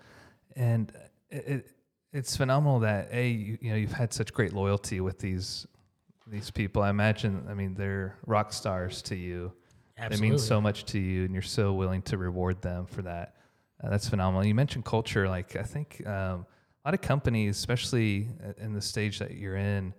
and 0.55 0.91
it, 1.29 1.47
it 1.47 1.71
it's 2.11 2.37
phenomenal 2.37 2.79
that 2.79 3.09
a 3.11 3.29
you, 3.29 3.57
you 3.61 3.69
know 3.71 3.75
you've 3.75 3.91
had 3.91 4.13
such 4.13 4.33
great 4.33 4.53
loyalty 4.53 5.01
with 5.01 5.19
these 5.19 5.67
these 6.25 6.51
people. 6.51 6.81
I 6.81 6.89
imagine, 6.89 7.45
I 7.49 7.53
mean, 7.53 7.73
they're 7.73 8.15
rock 8.25 8.53
stars 8.53 9.01
to 9.03 9.15
you. 9.15 9.51
Absolutely. 9.99 10.27
They 10.27 10.31
mean 10.31 10.39
so 10.39 10.61
much 10.61 10.85
to 10.85 10.99
you, 10.99 11.25
and 11.25 11.33
you're 11.33 11.41
so 11.41 11.73
willing 11.73 12.01
to 12.03 12.17
reward 12.17 12.61
them 12.61 12.85
for 12.85 13.01
that. 13.01 13.35
Uh, 13.83 13.89
that's 13.89 14.07
phenomenal. 14.07 14.45
You 14.45 14.55
mentioned 14.55 14.85
culture. 14.85 15.27
Like 15.27 15.55
I 15.55 15.63
think 15.63 16.01
um, 16.05 16.45
a 16.83 16.87
lot 16.87 16.93
of 16.93 17.01
companies, 17.01 17.57
especially 17.57 18.27
in 18.57 18.73
the 18.73 18.81
stage 18.81 19.19
that 19.19 19.31
you're 19.31 19.57
in, 19.57 19.93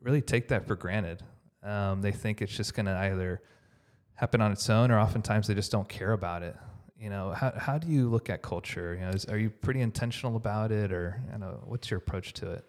really 0.00 0.22
take 0.22 0.48
that 0.48 0.66
for 0.66 0.76
granted. 0.76 1.22
Um, 1.62 2.02
they 2.02 2.12
think 2.12 2.42
it's 2.42 2.56
just 2.56 2.74
going 2.74 2.86
to 2.86 2.92
either 2.92 3.42
happen 4.14 4.40
on 4.40 4.52
its 4.52 4.68
own, 4.70 4.90
or 4.90 4.98
oftentimes 4.98 5.46
they 5.46 5.54
just 5.54 5.72
don't 5.72 5.88
care 5.88 6.12
about 6.12 6.42
it. 6.42 6.56
You 6.98 7.10
know, 7.10 7.30
how 7.30 7.52
how 7.56 7.78
do 7.78 7.88
you 7.88 8.08
look 8.08 8.30
at 8.30 8.42
culture? 8.42 8.94
You 8.94 9.06
know, 9.06 9.10
is, 9.10 9.24
are 9.26 9.38
you 9.38 9.50
pretty 9.50 9.80
intentional 9.80 10.36
about 10.36 10.70
it, 10.70 10.92
or 10.92 11.22
you 11.32 11.38
know, 11.38 11.62
what's 11.64 11.90
your 11.90 11.98
approach 11.98 12.32
to 12.34 12.52
it? 12.52 12.64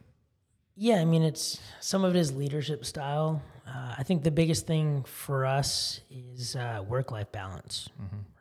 Yeah, 0.79 0.97
I 1.01 1.05
mean, 1.05 1.23
it's 1.23 1.59
some 1.79 2.03
of 2.05 2.15
it 2.15 2.19
is 2.19 2.33
leadership 2.35 2.85
style. 2.85 3.41
Uh, 3.67 3.95
I 3.97 4.03
think 4.03 4.23
the 4.23 4.31
biggest 4.31 4.67
thing 4.67 5.03
for 5.03 5.45
us 5.45 6.01
is 6.11 6.55
uh, 6.55 6.83
work 6.87 7.11
life 7.11 7.31
balance, 7.31 7.89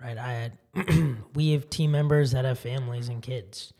right? 0.01 0.16
I 0.18 0.33
had, 0.75 1.16
we 1.35 1.53
have 1.53 1.68
team 1.70 1.90
members 1.90 2.33
that 2.33 2.44
have 2.44 2.59
families 2.59 3.09
and 3.09 3.22
kids. 3.22 3.72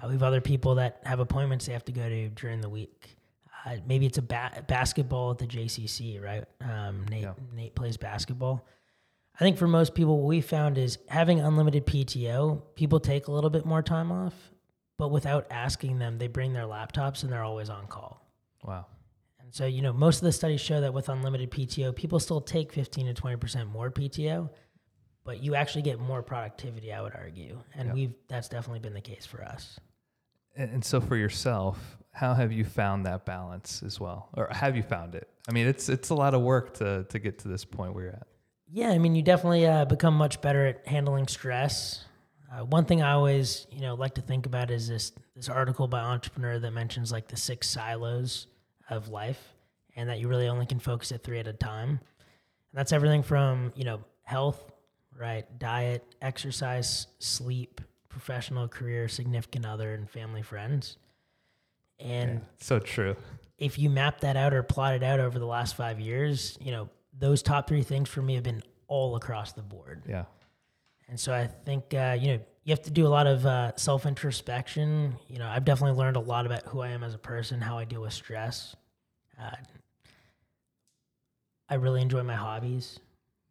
Uh, 0.00 0.08
we 0.08 0.12
have 0.12 0.22
other 0.22 0.40
people 0.42 0.74
that 0.76 1.00
have 1.04 1.18
appointments 1.20 1.66
they 1.66 1.72
have 1.72 1.84
to 1.86 1.92
go 1.92 2.06
to 2.08 2.28
during 2.28 2.60
the 2.60 2.68
week. 2.68 3.16
Uh, 3.64 3.76
maybe 3.86 4.06
it's 4.06 4.18
a 4.18 4.22
ba- 4.22 4.62
basketball 4.68 5.32
at 5.32 5.38
the 5.38 5.46
JCC, 5.46 6.22
right? 6.22 6.44
Um, 6.60 7.04
Nate 7.10 7.22
Yeah. 7.22 7.32
Nate 7.54 7.74
plays 7.74 7.96
basketball. 7.96 8.64
I 9.34 9.38
think 9.40 9.56
for 9.58 9.66
most 9.66 9.94
people, 9.94 10.18
what 10.18 10.28
we 10.28 10.40
found 10.40 10.78
is 10.78 10.98
having 11.08 11.40
unlimited 11.40 11.84
PTO. 11.86 12.62
People 12.74 13.00
take 13.00 13.26
a 13.28 13.32
little 13.32 13.50
bit 13.50 13.64
more 13.66 13.82
time 13.82 14.12
off, 14.12 14.34
but 14.98 15.08
without 15.10 15.46
asking 15.50 15.98
them, 15.98 16.18
they 16.18 16.28
bring 16.28 16.52
their 16.52 16.64
laptops 16.64 17.22
and 17.22 17.32
they're 17.32 17.44
always 17.44 17.68
on 17.70 17.86
call. 17.86 18.24
Wow. 18.64 18.86
And 19.40 19.54
so, 19.54 19.66
you 19.66 19.82
know, 19.82 19.92
most 19.92 20.16
of 20.16 20.22
the 20.22 20.32
studies 20.32 20.60
show 20.60 20.80
that 20.80 20.92
with 20.92 21.08
unlimited 21.08 21.50
PTO, 21.50 21.94
people 21.94 22.18
still 22.18 22.40
take 22.40 22.72
15 22.72 23.14
to 23.14 23.22
20% 23.22 23.70
more 23.70 23.90
PTO, 23.90 24.50
but 25.24 25.42
you 25.42 25.54
actually 25.54 25.82
get 25.82 26.00
more 26.00 26.22
productivity, 26.22 26.92
I 26.92 27.00
would 27.02 27.14
argue. 27.14 27.58
And 27.74 27.88
Yeah. 27.88 27.94
we've 27.94 28.14
that's 28.28 28.48
definitely 28.48 28.80
been 28.80 28.94
the 28.94 29.00
case 29.00 29.26
for 29.26 29.42
us. 29.44 29.78
And, 30.56 30.70
and 30.70 30.84
so 30.84 31.00
for 31.00 31.16
yourself, 31.16 31.98
how 32.12 32.32
have 32.32 32.50
you 32.50 32.64
found 32.64 33.04
that 33.04 33.26
balance 33.26 33.82
as 33.84 34.00
well, 34.00 34.30
or 34.34 34.48
have 34.50 34.74
you 34.74 34.82
found 34.82 35.14
it? 35.14 35.28
I 35.48 35.52
mean, 35.52 35.66
it's 35.66 35.88
it's 35.90 36.08
a 36.08 36.14
lot 36.14 36.32
of 36.32 36.40
work 36.40 36.72
to 36.78 37.04
to 37.10 37.18
get 37.18 37.40
to 37.40 37.48
this 37.48 37.64
point 37.64 37.94
where 37.94 38.04
you're 38.04 38.12
at. 38.14 38.26
Yeah, 38.72 38.88
I 38.90 38.98
mean, 38.98 39.14
you 39.14 39.22
definitely 39.22 39.66
uh, 39.66 39.84
become 39.84 40.14
much 40.14 40.40
better 40.40 40.66
at 40.66 40.86
handling 40.88 41.28
stress. 41.28 42.04
Uh, 42.56 42.64
one 42.64 42.84
thing 42.84 43.02
I 43.02 43.12
always, 43.12 43.66
you 43.70 43.80
know, 43.80 43.94
like 43.94 44.14
to 44.14 44.22
think 44.22 44.46
about 44.46 44.70
is 44.70 44.88
this 44.88 45.12
this 45.34 45.48
article 45.48 45.88
by 45.88 46.00
entrepreneur 46.00 46.58
that 46.58 46.70
mentions 46.70 47.12
like 47.12 47.28
the 47.28 47.36
six 47.36 47.68
silos 47.68 48.46
of 48.88 49.08
life, 49.08 49.52
and 49.94 50.08
that 50.08 50.20
you 50.20 50.28
really 50.28 50.48
only 50.48 50.66
can 50.66 50.78
focus 50.78 51.12
at 51.12 51.22
three 51.22 51.38
at 51.38 51.46
a 51.46 51.52
time. 51.52 51.90
And 51.90 51.98
that's 52.72 52.92
everything 52.92 53.22
from 53.22 53.72
you 53.76 53.84
know 53.84 54.00
health, 54.22 54.72
right, 55.18 55.46
diet, 55.58 56.04
exercise, 56.22 57.08
sleep, 57.18 57.80
professional 58.08 58.68
career, 58.68 59.08
significant 59.08 59.66
other, 59.66 59.92
and 59.92 60.08
family 60.08 60.42
friends. 60.42 60.96
And 61.98 62.42
So 62.58 62.78
true. 62.78 63.16
if 63.58 63.78
you 63.78 63.88
map 63.90 64.20
that 64.20 64.36
out 64.36 64.52
or 64.52 64.62
plot 64.62 64.94
it 64.94 65.02
out 65.02 65.20
over 65.20 65.38
the 65.38 65.46
last 65.46 65.76
five 65.76 65.98
years, 66.00 66.58
you 66.60 66.72
know, 66.72 66.90
those 67.18 67.42
top 67.42 67.68
three 67.68 67.82
things 67.82 68.08
for 68.08 68.20
me 68.20 68.34
have 68.34 68.44
been 68.44 68.62
all 68.86 69.16
across 69.16 69.52
the 69.52 69.62
board. 69.62 70.02
Yeah. 70.08 70.24
And 71.08 71.18
so 71.18 71.32
I 71.32 71.46
think 71.46 71.94
uh, 71.94 72.16
you 72.20 72.28
know 72.34 72.40
you 72.64 72.70
have 72.72 72.82
to 72.82 72.90
do 72.90 73.06
a 73.06 73.08
lot 73.08 73.26
of 73.26 73.46
uh, 73.46 73.72
self 73.76 74.06
introspection. 74.06 75.14
You 75.28 75.38
know, 75.38 75.46
I've 75.48 75.64
definitely 75.64 75.96
learned 75.98 76.16
a 76.16 76.20
lot 76.20 76.46
about 76.46 76.64
who 76.64 76.80
I 76.80 76.88
am 76.88 77.04
as 77.04 77.14
a 77.14 77.18
person, 77.18 77.60
how 77.60 77.78
I 77.78 77.84
deal 77.84 78.02
with 78.02 78.12
stress. 78.12 78.74
Uh, 79.40 79.50
I 81.68 81.74
really 81.74 82.00
enjoy 82.02 82.22
my 82.22 82.34
hobbies, 82.36 82.98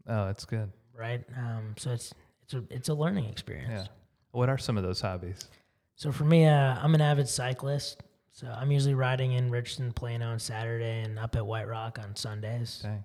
Oh, 0.07 0.25
that's 0.25 0.45
good. 0.45 0.71
right? 0.97 1.23
Um, 1.37 1.75
so 1.77 1.91
it's 1.91 2.13
it's 2.43 2.53
a 2.53 2.63
it's 2.69 2.89
a 2.89 2.93
learning 2.93 3.25
experience. 3.25 3.71
Yeah. 3.71 3.87
What 4.31 4.49
are 4.49 4.57
some 4.57 4.77
of 4.77 4.83
those 4.83 5.01
hobbies? 5.01 5.47
So 5.95 6.11
for 6.11 6.25
me, 6.25 6.45
uh, 6.45 6.75
I'm 6.81 6.93
an 6.95 7.01
avid 7.01 7.27
cyclist. 7.27 8.03
So 8.31 8.47
I'm 8.47 8.69
usually 8.69 8.95
riding 8.95 9.31
in 9.31 9.49
Richardson, 9.49 9.93
Plano 9.93 10.27
on 10.31 10.39
Saturday, 10.39 11.01
and 11.03 11.17
up 11.17 11.37
at 11.37 11.45
White 11.45 11.69
Rock 11.69 11.99
on 12.03 12.15
Sundays. 12.17 12.79
Dang. 12.83 13.03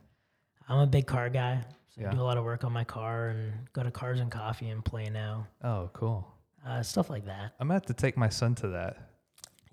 I'm 0.69 0.79
a 0.81 0.87
big 0.89 1.07
car 1.07 1.29
guy. 1.31 1.63
So 1.95 2.03
Yeah. 2.03 2.09
I 2.11 2.15
do 2.15 2.21
a 2.21 2.23
lot 2.23 2.37
of 2.39 2.45
work 2.45 2.65
on 2.65 2.73
my 2.73 2.85
car 2.85 3.29
and 3.29 3.53
go 3.73 3.83
to 3.83 3.91
Cars 3.91 4.21
and 4.21 4.31
Coffee 4.31 4.69
and 4.69 4.85
play 4.85 5.09
now. 5.11 5.47
Oh, 5.63 5.91
cool. 5.93 6.27
uh, 6.67 6.83
stuff 6.83 7.09
like 7.11 7.25
that. 7.27 7.55
I'm 7.59 7.69
gonna 7.69 7.75
have 7.75 7.87
to 7.87 7.95
take 7.95 8.17
my 8.17 8.29
son 8.29 8.55
to 8.57 8.69
that. 8.69 8.99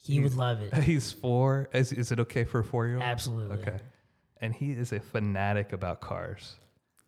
He 0.02 0.20
would 0.22 0.36
love 0.36 0.62
it. 0.62 0.74
He's 0.84 1.12
four. 1.12 1.70
Is, 1.74 1.92
is 1.92 2.12
it 2.14 2.20
okay 2.22 2.44
for 2.46 2.60
a 2.60 2.64
four 2.64 2.88
year 2.88 2.96
old? 2.96 3.04
Absolutely. 3.04 3.58
Okay. 3.58 3.78
And 4.40 4.56
he 4.56 4.72
is 4.72 4.94
a 4.94 5.00
fanatic 5.02 5.74
about 5.74 6.00
cars. 6.00 6.56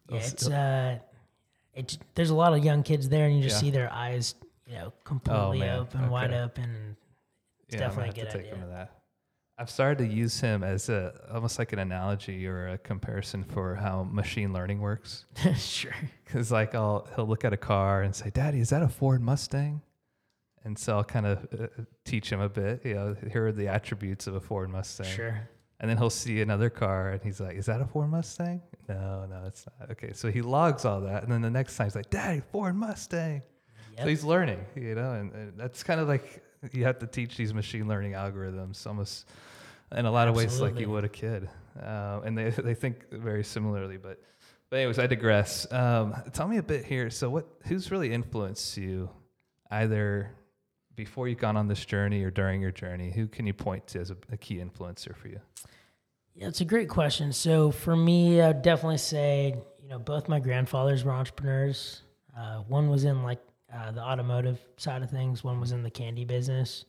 Yeah, 0.10 0.17
it's 0.17 0.48
uh, 0.50 1.00
it's 1.74 1.98
there's 2.15 2.30
a 2.32 2.36
lot 2.36 2.54
of 2.54 2.63
young 2.65 2.84
kids 2.84 3.08
there, 3.08 3.26
and 3.28 3.38
you 3.38 3.41
just 3.43 3.56
Yeah. 3.58 3.60
see 3.62 3.72
their 3.72 3.91
eyes, 3.93 4.36
you 4.67 4.74
know, 4.76 4.91
completely 5.06 5.60
man. 5.60 5.80
open, 5.80 6.10
wide 6.10 6.34
open. 6.34 6.63
and 6.65 6.95
It's 7.67 7.76
Yeah, 7.76 7.84
I'm 7.84 7.89
definitely 7.89 8.10
a 8.10 8.13
gonna 8.13 8.22
good 8.24 8.32
to 8.32 8.38
take 8.38 8.48
idea. 8.48 8.56
him 8.56 8.62
to 8.62 8.67
that. 8.76 8.98
I've 9.60 9.69
started 9.69 9.98
to 10.00 10.12
use 10.12 10.39
him 10.39 10.63
as 10.63 10.88
a 10.88 11.13
almost 11.34 11.60
like 11.60 11.74
an 11.74 11.80
analogy 11.80 12.48
or 12.48 12.69
a 12.69 12.78
comparison 12.78 13.43
for 13.43 13.76
how 13.76 14.04
machine 14.04 14.54
learning 14.54 14.80
works. 14.80 15.26
sure. 15.58 15.91
Because 16.24 16.50
like 16.52 16.74
I'll 16.76 17.08
he'll 17.15 17.28
look 17.28 17.43
at 17.43 17.52
a 17.52 17.58
car 17.58 18.02
and 18.02 18.15
say, 18.15 18.30
"Daddy, 18.30 18.60
is 18.60 18.69
that 18.69 18.82
a 18.82 18.88
Ford 18.88 19.22
Mustang?" 19.22 19.82
And 20.63 20.78
so 20.78 20.98
I'll 20.98 21.04
kind 21.04 21.26
of 21.26 21.48
uh, 21.58 21.67
teach 22.06 22.32
him 22.32 22.39
a 22.39 22.50
bit. 22.50 22.86
You 22.86 22.93
know, 22.95 23.15
here 23.32 23.48
are 23.48 23.52
the 23.52 23.67
attributes 23.67 24.28
of 24.28 24.36
a 24.36 24.39
Ford 24.39 24.69
Mustang. 24.69 25.08
Sure. 25.08 25.50
And 25.80 25.89
then 25.89 25.98
he'll 25.98 26.10
see 26.10 26.41
another 26.41 26.69
car 26.69 27.12
and 27.12 27.22
he's 27.22 27.39
like, 27.39 27.56
Is 27.56 27.65
that 27.67 27.82
a 27.82 27.86
Ford 27.86 28.10
Mustang? 28.10 28.62
No, 28.88 29.26
no, 29.26 29.43
it's 29.45 29.65
not. 29.80 29.91
Okay. 29.91 30.12
So 30.13 30.32
he 30.32 30.41
logs 30.41 30.84
all 30.86 31.02
that. 31.02 31.24
And 31.24 31.32
then 31.32 31.41
the 31.41 31.50
next 31.50 31.78
time 31.78 31.88
he's 31.88 31.95
like, 31.95 32.10
Daddy, 32.10 32.41
Ford 32.52 32.76
Mustang. 32.76 33.41
Yep. 33.91 34.02
So 34.02 34.08
he's 34.08 34.24
learning, 34.24 34.65
you 34.76 34.95
know, 34.95 35.12
and, 35.13 35.34
and 35.34 35.54
that's 35.58 35.84
kind 35.84 36.00
of 36.00 36.08
like 36.08 36.43
you 36.72 36.84
have 36.84 37.00
to 37.00 37.08
teach 37.08 37.38
these 37.38 37.54
machine 37.54 37.88
learning 37.88 38.13
algorithms 38.13 38.86
almost 38.86 39.28
in 39.95 40.06
a 40.06 40.12
lot 40.12 40.28
of 40.28 40.36
ways 40.36 40.60
like 40.60 40.80
you 40.80 40.89
would 40.89 41.04
a 41.04 41.10
kid. 41.10 41.50
Uh, 41.82 42.22
and 42.24 42.38
they, 42.38 42.50
they 42.58 42.74
think 42.74 43.10
very 43.12 43.43
similarly. 43.43 43.98
But, 43.98 44.22
but, 44.69 44.78
anyways, 44.78 45.00
I 45.00 45.08
digress. 45.08 45.72
Um, 45.72 46.15
tell 46.34 46.48
me 46.48 46.58
a 46.58 46.63
bit 46.63 46.86
here. 46.86 47.10
So, 47.10 47.30
what 47.30 47.48
who's 47.65 47.91
really 47.91 48.12
influenced 48.12 48.78
you 48.78 49.10
either 49.72 50.32
before 50.95 51.28
you've 51.28 51.39
gone 51.39 51.58
on 51.58 51.67
this 51.67 51.86
journey 51.86 52.24
or 52.24 52.32
during 52.32 52.62
your 52.62 52.72
journey? 52.72 53.12
Who 53.12 53.28
can 53.28 53.48
you 53.48 53.54
point 53.54 53.88
to 53.88 54.00
as 54.00 54.12
a, 54.12 54.17
a 54.32 54.38
key 54.38 54.58
influencer 54.58 55.15
for 55.15 55.30
you? 55.30 55.39
Yeah, 56.36 56.48
it's 56.48 56.62
a 56.62 56.65
great 56.65 56.89
question. 56.89 57.34
So 57.34 57.72
for 57.72 57.95
me, 57.95 58.41
I'd 58.41 58.62
definitely 58.62 58.98
say, 58.98 59.56
you 59.82 59.89
know, 59.89 60.00
both 60.00 60.30
my 60.30 60.39
grandfathers 60.39 61.04
were 61.04 61.12
entrepreneurs. 61.12 62.04
Uh, 62.38 62.60
one 62.60 62.89
was 62.89 63.04
in 63.04 63.24
like 63.24 63.39
uh, 63.73 63.91
the 63.91 64.01
automotive 64.01 64.60
side 64.77 65.01
of 65.03 65.10
things. 65.10 65.43
One 65.43 65.60
was 65.60 65.71
in 65.71 65.84
the 65.84 65.91
candy 65.91 66.25
business. 66.25 66.86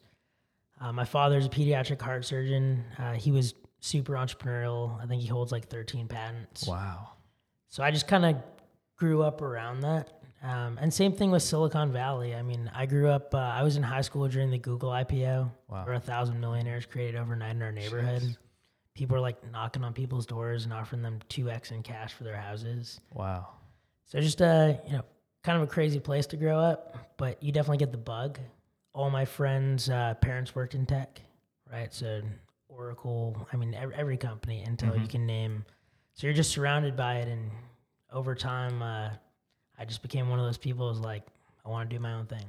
Uh, 0.81 0.93
my 0.93 1.05
father's 1.05 1.47
a 1.47 1.49
pediatric 1.51 2.01
heart 2.01 2.25
surgeon. 2.25 2.85
Uh, 2.99 3.13
he 3.13 3.31
was 3.33 3.55
super 3.81 4.15
entrepreneurial. 4.15 5.01
I 5.03 5.07
think 5.07 5.21
he 5.23 5.29
holds 5.29 5.53
like 5.53 5.69
13 5.69 6.09
patents. 6.09 6.67
Wow. 6.67 7.11
So 7.69 7.83
I 7.83 7.91
just 7.91 8.09
kind 8.09 8.25
of 8.25 8.37
grew 8.97 9.23
up 9.23 9.43
around 9.43 9.81
that. 9.81 10.11
Um, 10.43 10.79
and 10.81 10.93
same 10.93 11.13
thing 11.13 11.31
with 11.31 11.43
Silicon 11.43 11.93
Valley. 11.93 12.35
I 12.35 12.41
mean, 12.43 12.71
I 12.75 12.87
grew 12.87 13.09
up, 13.11 13.35
uh, 13.35 13.39
I 13.39 13.63
was 13.63 13.77
in 13.77 13.83
high 13.83 14.01
school 14.01 14.27
during 14.27 14.51
the 14.51 14.57
Google 14.59 14.89
IPO, 14.91 15.51
Wow. 15.69 15.85
where 15.85 15.95
a 15.95 16.01
thousand 16.01 16.41
millionaires 16.41 16.87
created 16.87 17.21
overnight 17.21 17.57
in 17.57 17.63
our 17.63 17.73
neighborhood. 17.73 18.23
Jeez. 18.23 18.37
People 18.95 19.17
were 19.17 19.21
like 19.21 19.37
knocking 19.53 19.85
on 19.85 19.93
people's 19.93 20.25
doors 20.27 20.65
and 20.65 20.73
offering 20.73 21.03
them 21.03 21.19
2x 21.29 21.73
in 21.73 21.83
cash 21.83 22.15
for 22.15 22.25
their 22.25 22.37
houses. 22.37 23.01
Wow. 23.13 23.49
So 24.07 24.19
just, 24.21 24.41
uh, 24.41 24.75
you 24.87 24.95
know, 24.95 25.05
kind 25.43 25.57
of 25.57 25.63
a 25.63 25.67
crazy 25.67 26.01
place 26.01 26.27
to 26.27 26.37
grow 26.37 26.59
up, 26.59 26.97
but 27.17 27.43
you 27.43 27.53
definitely 27.53 27.79
get 27.79 27.93
the 27.93 27.99
bug. 27.99 28.39
All 28.93 29.11
my 29.11 29.25
friends' 29.25 29.89
uh, 29.89 30.15
parents 30.21 30.55
worked 30.55 30.75
in 30.75 30.87
tech, 30.87 31.21
right? 31.73 31.93
So 31.95 32.23
Oracle, 32.69 33.47
I 33.53 33.57
mean, 33.57 33.75
every, 33.75 33.95
every 33.95 34.17
company, 34.17 34.65
Intel, 34.67 35.01
you 35.01 35.07
can 35.07 35.27
name. 35.27 35.65
So 36.15 36.27
you're 36.27 36.35
just 36.35 36.51
surrounded 36.51 36.97
by 36.97 37.17
it. 37.17 37.29
And 37.29 37.51
over 38.13 38.35
time, 38.35 38.83
uh, 38.83 39.11
I 39.79 39.85
just 39.87 40.03
became 40.03 40.29
one 40.29 40.39
of 40.39 40.45
those 40.45 40.59
people 40.59 40.89
who's 40.89 41.01
like, 41.01 41.23
I 41.65 41.69
want 41.69 41.89
to 41.89 41.97
do 41.97 42.01
my 42.01 42.15
own 42.15 42.27
thing. 42.27 42.45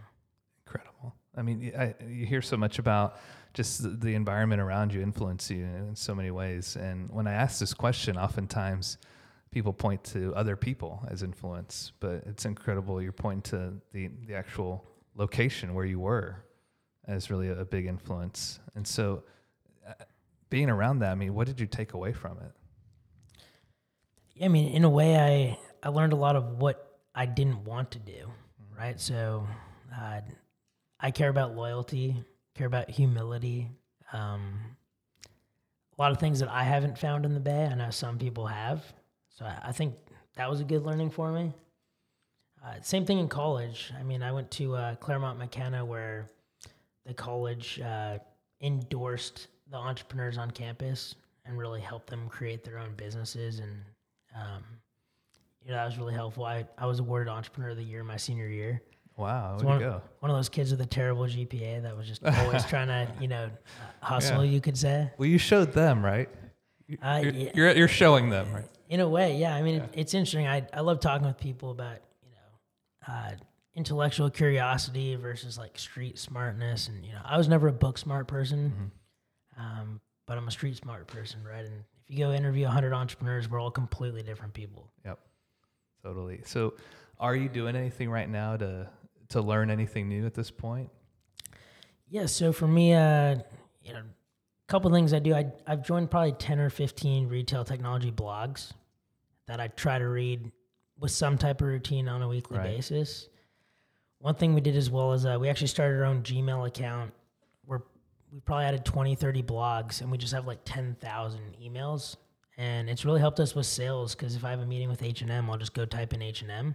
Incredible. 0.65 1.13
I 1.37 1.41
mean, 1.41 1.71
I, 1.77 1.95
you 2.05 2.25
hear 2.25 2.41
so 2.41 2.57
much 2.57 2.79
about 2.79 3.17
just 3.53 4.01
the 4.01 4.15
environment 4.15 4.61
around 4.61 4.93
you 4.93 5.01
influence 5.01 5.49
you 5.49 5.63
in 5.63 5.95
so 5.95 6.15
many 6.15 6.31
ways. 6.31 6.75
And 6.75 7.09
when 7.09 7.27
I 7.27 7.33
ask 7.33 7.59
this 7.59 7.73
question, 7.73 8.17
oftentimes 8.17 8.97
people 9.51 9.73
point 9.73 10.03
to 10.05 10.33
other 10.35 10.55
people 10.55 11.05
as 11.09 11.23
influence, 11.23 11.91
but 11.99 12.23
it's 12.25 12.45
incredible. 12.45 13.01
You're 13.01 13.11
pointing 13.11 13.41
to 13.51 13.73
the, 13.91 14.09
the 14.25 14.33
actual 14.33 14.85
location 15.15 15.73
where 15.73 15.85
you 15.85 15.99
were 15.99 16.45
as 17.07 17.29
really 17.29 17.49
a, 17.49 17.65
big 17.65 17.85
influence. 17.85 18.59
And 18.75 18.87
so, 18.87 19.23
uh, 19.87 19.93
being 20.49 20.69
around 20.69 20.99
that, 20.99 21.11
I 21.11 21.15
mean, 21.15 21.33
what 21.33 21.47
did 21.47 21.59
you 21.59 21.67
take 21.67 21.93
away 21.93 22.13
from 22.13 22.37
it? 22.39 24.43
I 24.43 24.47
mean, 24.47 24.73
in 24.73 24.83
a 24.83 24.89
way, 24.89 25.17
I 25.17 25.57
I 25.83 25.89
learned 25.89 26.13
a 26.13 26.17
lot 26.17 26.35
of 26.35 26.61
what 26.61 26.99
I 27.13 27.25
didn't 27.25 27.65
want 27.65 27.91
to 27.91 27.99
do, 27.99 28.31
right? 28.77 28.99
So, 28.99 29.47
uh, 29.95 30.21
I 30.99 31.11
care 31.11 31.29
about 31.29 31.55
loyalty, 31.55 32.23
care 32.55 32.67
about 32.67 32.89
humility, 32.89 33.69
um, 34.13 34.59
a 35.97 36.01
lot 36.01 36.11
of 36.11 36.19
things 36.19 36.39
that 36.39 36.49
I 36.49 36.63
haven't 36.63 36.97
found 36.97 37.25
in 37.25 37.33
the 37.33 37.39
Bay. 37.39 37.65
I 37.65 37.75
know 37.75 37.89
some 37.89 38.17
people 38.17 38.47
have, 38.47 38.83
so 39.41 39.47
I, 39.47 39.69
I 39.69 39.71
think 39.71 39.95
that 40.35 40.49
was 40.49 40.61
a 40.61 40.63
good 40.63 40.85
learning 40.85 41.09
for 41.09 41.31
me. 41.31 41.51
Uh, 42.63 42.75
same 42.81 43.05
thing 43.05 43.17
in 43.17 43.27
college. 43.27 43.91
I 43.99 44.03
mean, 44.03 44.21
I 44.21 44.31
went 44.31 44.51
to 44.51 44.75
uh, 44.75 44.95
Claremont 44.95 45.39
McKenna, 45.39 45.83
where 45.83 46.29
the 47.07 47.13
college 47.13 47.81
uh, 47.81 48.19
endorsed 48.61 49.47
the 49.71 49.77
entrepreneurs 49.77 50.37
on 50.37 50.51
campus 50.51 51.15
and 51.45 51.57
really 51.57 51.81
helped 51.81 52.07
them 52.07 52.29
create 52.29 52.63
their 52.63 52.77
own 52.77 52.93
businesses 52.95 53.59
and 53.59 53.71
um, 54.35 54.63
you 55.63 55.71
know 55.71 55.77
that 55.77 55.85
was 55.85 55.97
really 55.97 56.13
helpful. 56.13 56.45
I, 56.45 56.65
I 56.77 56.85
was 56.85 56.99
awarded 56.99 57.27
Entrepreneur 57.27 57.71
of 57.71 57.77
the 57.77 57.83
Year 57.83 58.03
my 58.03 58.17
senior 58.17 58.47
year. 58.47 58.81
Wow, 59.17 59.57
So 59.59 59.65
one, 59.65 59.79
go. 59.79 60.01
one 60.19 60.31
of 60.31 60.37
those 60.37 60.49
kids 60.49 60.71
with 60.71 60.81
a 60.81 60.85
terrible 60.85 61.23
GPA 61.23 61.81
that 61.83 61.95
was 61.97 62.07
just 62.07 62.23
always 62.23 62.65
trying 62.69 62.87
to 62.87 63.07
you 63.19 63.27
know 63.27 63.49
hustle. 64.01 64.45
You 64.45 64.61
could 64.61 64.77
say 64.77 65.09
Well, 65.17 65.27
you 65.27 65.37
showed 65.37 65.73
them, 65.73 66.05
right? 66.05 66.29
Uh, 67.01 67.21
you're, 67.23 67.33
yeah. 67.33 67.51
you're, 67.53 67.71
you're 67.71 67.87
showing 67.87 68.29
them, 68.29 68.51
right? 68.53 68.65
In 68.91 68.99
a 68.99 69.07
way, 69.07 69.37
yeah. 69.37 69.55
I 69.55 69.61
mean, 69.61 69.75
It, 69.75 69.89
it's 69.93 70.13
interesting. 70.13 70.47
I 70.47 70.67
I 70.73 70.81
love 70.81 70.99
talking 70.99 71.25
with 71.25 71.37
people 71.37 71.71
about 71.71 71.99
you 72.21 72.29
know 72.29 73.13
uh, 73.13 73.31
intellectual 73.73 74.29
curiosity 74.29 75.15
versus 75.15 75.57
like 75.57 75.79
street 75.79 76.19
smartness, 76.19 76.89
and 76.89 77.03
you 77.05 77.13
know 77.13 77.21
I 77.23 77.37
was 77.37 77.47
never 77.47 77.69
a 77.69 77.73
book 77.73 77.97
smart 77.97 78.27
person, 78.27 78.91
um, 79.57 80.01
but 80.27 80.37
I'm 80.37 80.45
a 80.45 80.51
street 80.51 80.75
smart 80.75 81.07
person, 81.07 81.39
right? 81.49 81.65
And 81.65 81.85
if 82.03 82.09
you 82.09 82.17
go 82.17 82.33
interview 82.33 82.65
100 82.65 82.91
entrepreneurs, 82.91 83.49
we're 83.49 83.61
all 83.61 83.71
completely 83.71 84.23
different 84.23 84.53
people. 84.53 84.91
Yep. 85.05 85.19
Totally. 86.03 86.41
So, 86.43 86.73
are 87.17 87.35
you 87.35 87.47
doing 87.47 87.77
anything 87.77 88.09
right 88.09 88.29
now 88.29 88.57
to 88.57 88.89
to 89.29 89.41
learn 89.41 89.71
anything 89.71 90.09
new 90.09 90.25
at 90.25 90.33
this 90.33 90.51
point? 90.51 90.89
Yeah, 92.09 92.25
so 92.25 92.51
for 92.51 92.67
me, 92.67 92.93
uh, 92.93 93.35
you 93.81 93.93
know, 93.93 93.99
a 93.99 94.67
couple 94.67 94.91
things 94.91 95.13
I 95.13 95.19
do. 95.19 95.33
I 95.33 95.49
I've 95.65 95.81
joined 95.81 96.11
probably 96.11 96.33
ten 96.33 96.59
or 96.59 96.69
fifteen 96.69 97.29
retail 97.29 97.63
technology 97.63 98.11
blogs 98.11 98.73
that 99.51 99.59
I 99.59 99.67
try 99.67 99.99
to 99.99 100.07
read 100.07 100.49
with 100.97 101.11
some 101.11 101.37
type 101.37 101.59
of 101.59 101.67
routine 101.67 102.07
on 102.07 102.21
a 102.21 102.27
weekly 102.29 102.57
Right. 102.57 102.77
basis. 102.77 103.27
One 104.19 104.33
thing 104.35 104.53
we 104.53 104.61
did 104.61 104.77
as 104.77 104.89
well 104.89 105.11
is 105.11 105.25
uh, 105.25 105.37
we 105.41 105.49
actually 105.49 105.67
started 105.67 105.97
our 105.99 106.05
own 106.05 106.23
Gmail 106.23 106.65
account 106.65 107.11
where 107.65 107.81
we 108.31 108.39
probably 108.39 108.63
added 108.63 108.85
20, 108.85 109.15
30 109.15 109.43
blogs 109.43 109.99
and 109.99 110.09
we 110.09 110.17
just 110.17 110.31
have 110.33 110.47
like 110.47 110.59
10,000 110.63 111.41
emails. 111.61 112.15
And 112.57 112.89
it's 112.89 113.03
really 113.03 113.19
helped 113.19 113.41
us 113.41 113.53
with 113.53 113.65
sales 113.65 114.15
because 114.15 114.37
if 114.37 114.45
I 114.45 114.51
have 114.51 114.61
a 114.61 114.65
meeting 114.65 114.87
with 114.87 115.03
H&M, 115.03 115.49
I'll 115.49 115.57
just 115.57 115.73
go 115.73 115.85
type 115.85 116.13
in 116.13 116.21
H&M. 116.21 116.73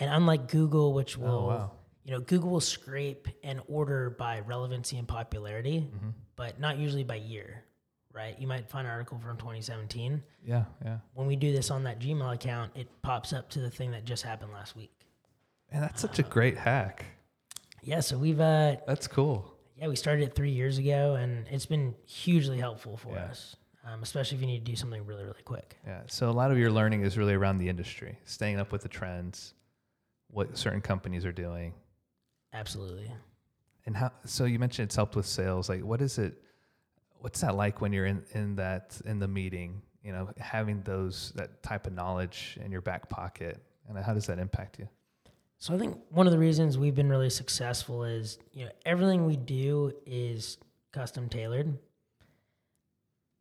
And 0.00 0.10
unlike 0.10 0.48
Google, 0.48 0.92
which 0.92 1.16
will 1.16 1.28
Oh, 1.28 1.46
wow. 1.46 1.70
you 2.02 2.10
know, 2.10 2.18
Google 2.20 2.50
will 2.50 2.60
scrape 2.60 3.28
and 3.44 3.60
order 3.68 4.10
by 4.10 4.40
relevancy 4.40 4.98
and 4.98 5.06
popularity, 5.06 5.88
Mm-hmm. 5.94 6.08
but 6.34 6.58
not 6.58 6.78
usually 6.78 7.04
by 7.04 7.14
year, 7.16 7.62
right? 8.14 8.38
You 8.38 8.46
might 8.46 8.68
find 8.68 8.86
an 8.86 8.92
article 8.92 9.18
from 9.18 9.36
2017. 9.36 10.22
Yeah, 10.44 10.64
yeah. 10.84 10.98
When 11.14 11.26
we 11.26 11.36
do 11.36 11.52
this 11.52 11.70
on 11.70 11.84
that 11.84 11.98
Gmail 12.00 12.32
account, 12.34 12.72
it 12.74 12.88
pops 13.02 13.32
up 13.32 13.48
to 13.50 13.60
the 13.60 13.70
thing 13.70 13.90
that 13.92 14.04
just 14.04 14.22
happened 14.22 14.52
last 14.52 14.76
week. 14.76 14.92
And 15.70 15.82
that's 15.82 16.00
such 16.02 16.18
a 16.18 16.22
great 16.22 16.56
hack. 16.58 17.04
Yeah, 17.82 18.00
so 18.00 18.18
we've 18.18 18.40
uh 18.40 18.76
That's 18.86 19.06
cool. 19.08 19.52
yeah, 19.76 19.88
we 19.88 19.96
started 19.96 20.24
it 20.28 20.34
3 20.34 20.50
years 20.50 20.78
ago 20.78 21.14
and 21.14 21.46
it's 21.48 21.66
been 21.66 21.94
hugely 22.06 22.58
helpful 22.58 22.96
for 22.96 23.14
Yeah. 23.14 23.24
us. 23.24 23.56
Um, 23.84 24.00
especially 24.04 24.36
if 24.36 24.40
you 24.42 24.46
need 24.46 24.64
to 24.64 24.70
do 24.70 24.76
something 24.76 25.04
really 25.06 25.24
really 25.24 25.42
quick. 25.42 25.76
Yeah. 25.86 26.02
So 26.06 26.28
a 26.28 26.32
lot 26.32 26.50
of 26.52 26.58
your 26.58 26.70
learning 26.70 27.02
is 27.02 27.18
really 27.18 27.34
around 27.34 27.58
the 27.58 27.68
industry, 27.68 28.18
staying 28.24 28.58
up 28.60 28.70
with 28.72 28.82
the 28.82 28.88
trends. 28.88 29.54
what 30.28 30.56
certain 30.56 30.80
companies 30.80 31.26
are 31.26 31.32
doing. 31.32 31.74
Absolutely. 32.54 33.10
And 33.86 33.96
how? 33.96 34.12
So 34.24 34.44
you 34.46 34.58
mentioned 34.58 34.86
it's 34.86 34.96
helped 34.96 35.14
with 35.16 35.26
sales. 35.26 35.68
Like, 35.68 35.82
what 35.84 36.00
is 36.00 36.16
it? 36.18 36.40
What's 37.22 37.40
that 37.40 37.54
like 37.54 37.80
when 37.80 37.92
you're 37.92 38.06
in 38.06 38.22
in 38.34 38.56
that 38.56 39.00
in 39.04 39.18
the 39.18 39.28
meeting? 39.28 39.80
You 40.02 40.12
know, 40.12 40.28
having 40.38 40.82
those 40.82 41.32
that 41.36 41.62
type 41.62 41.86
of 41.86 41.92
knowledge 41.92 42.58
in 42.64 42.72
your 42.72 42.80
back 42.80 43.08
pocket, 43.08 43.62
and 43.88 43.96
how 43.96 44.12
does 44.12 44.26
that 44.26 44.38
impact 44.40 44.78
you? 44.78 44.88
So 45.58 45.72
I 45.72 45.78
think 45.78 45.96
one 46.10 46.26
of 46.26 46.32
the 46.32 46.38
reasons 46.40 46.76
we've 46.76 46.94
been 46.96 47.08
really 47.08 47.30
successful 47.30 48.02
is 48.02 48.38
you 48.52 48.64
know 48.64 48.72
everything 48.84 49.24
we 49.24 49.36
do 49.36 49.92
is 50.04 50.58
custom 50.92 51.28
tailored. 51.28 51.78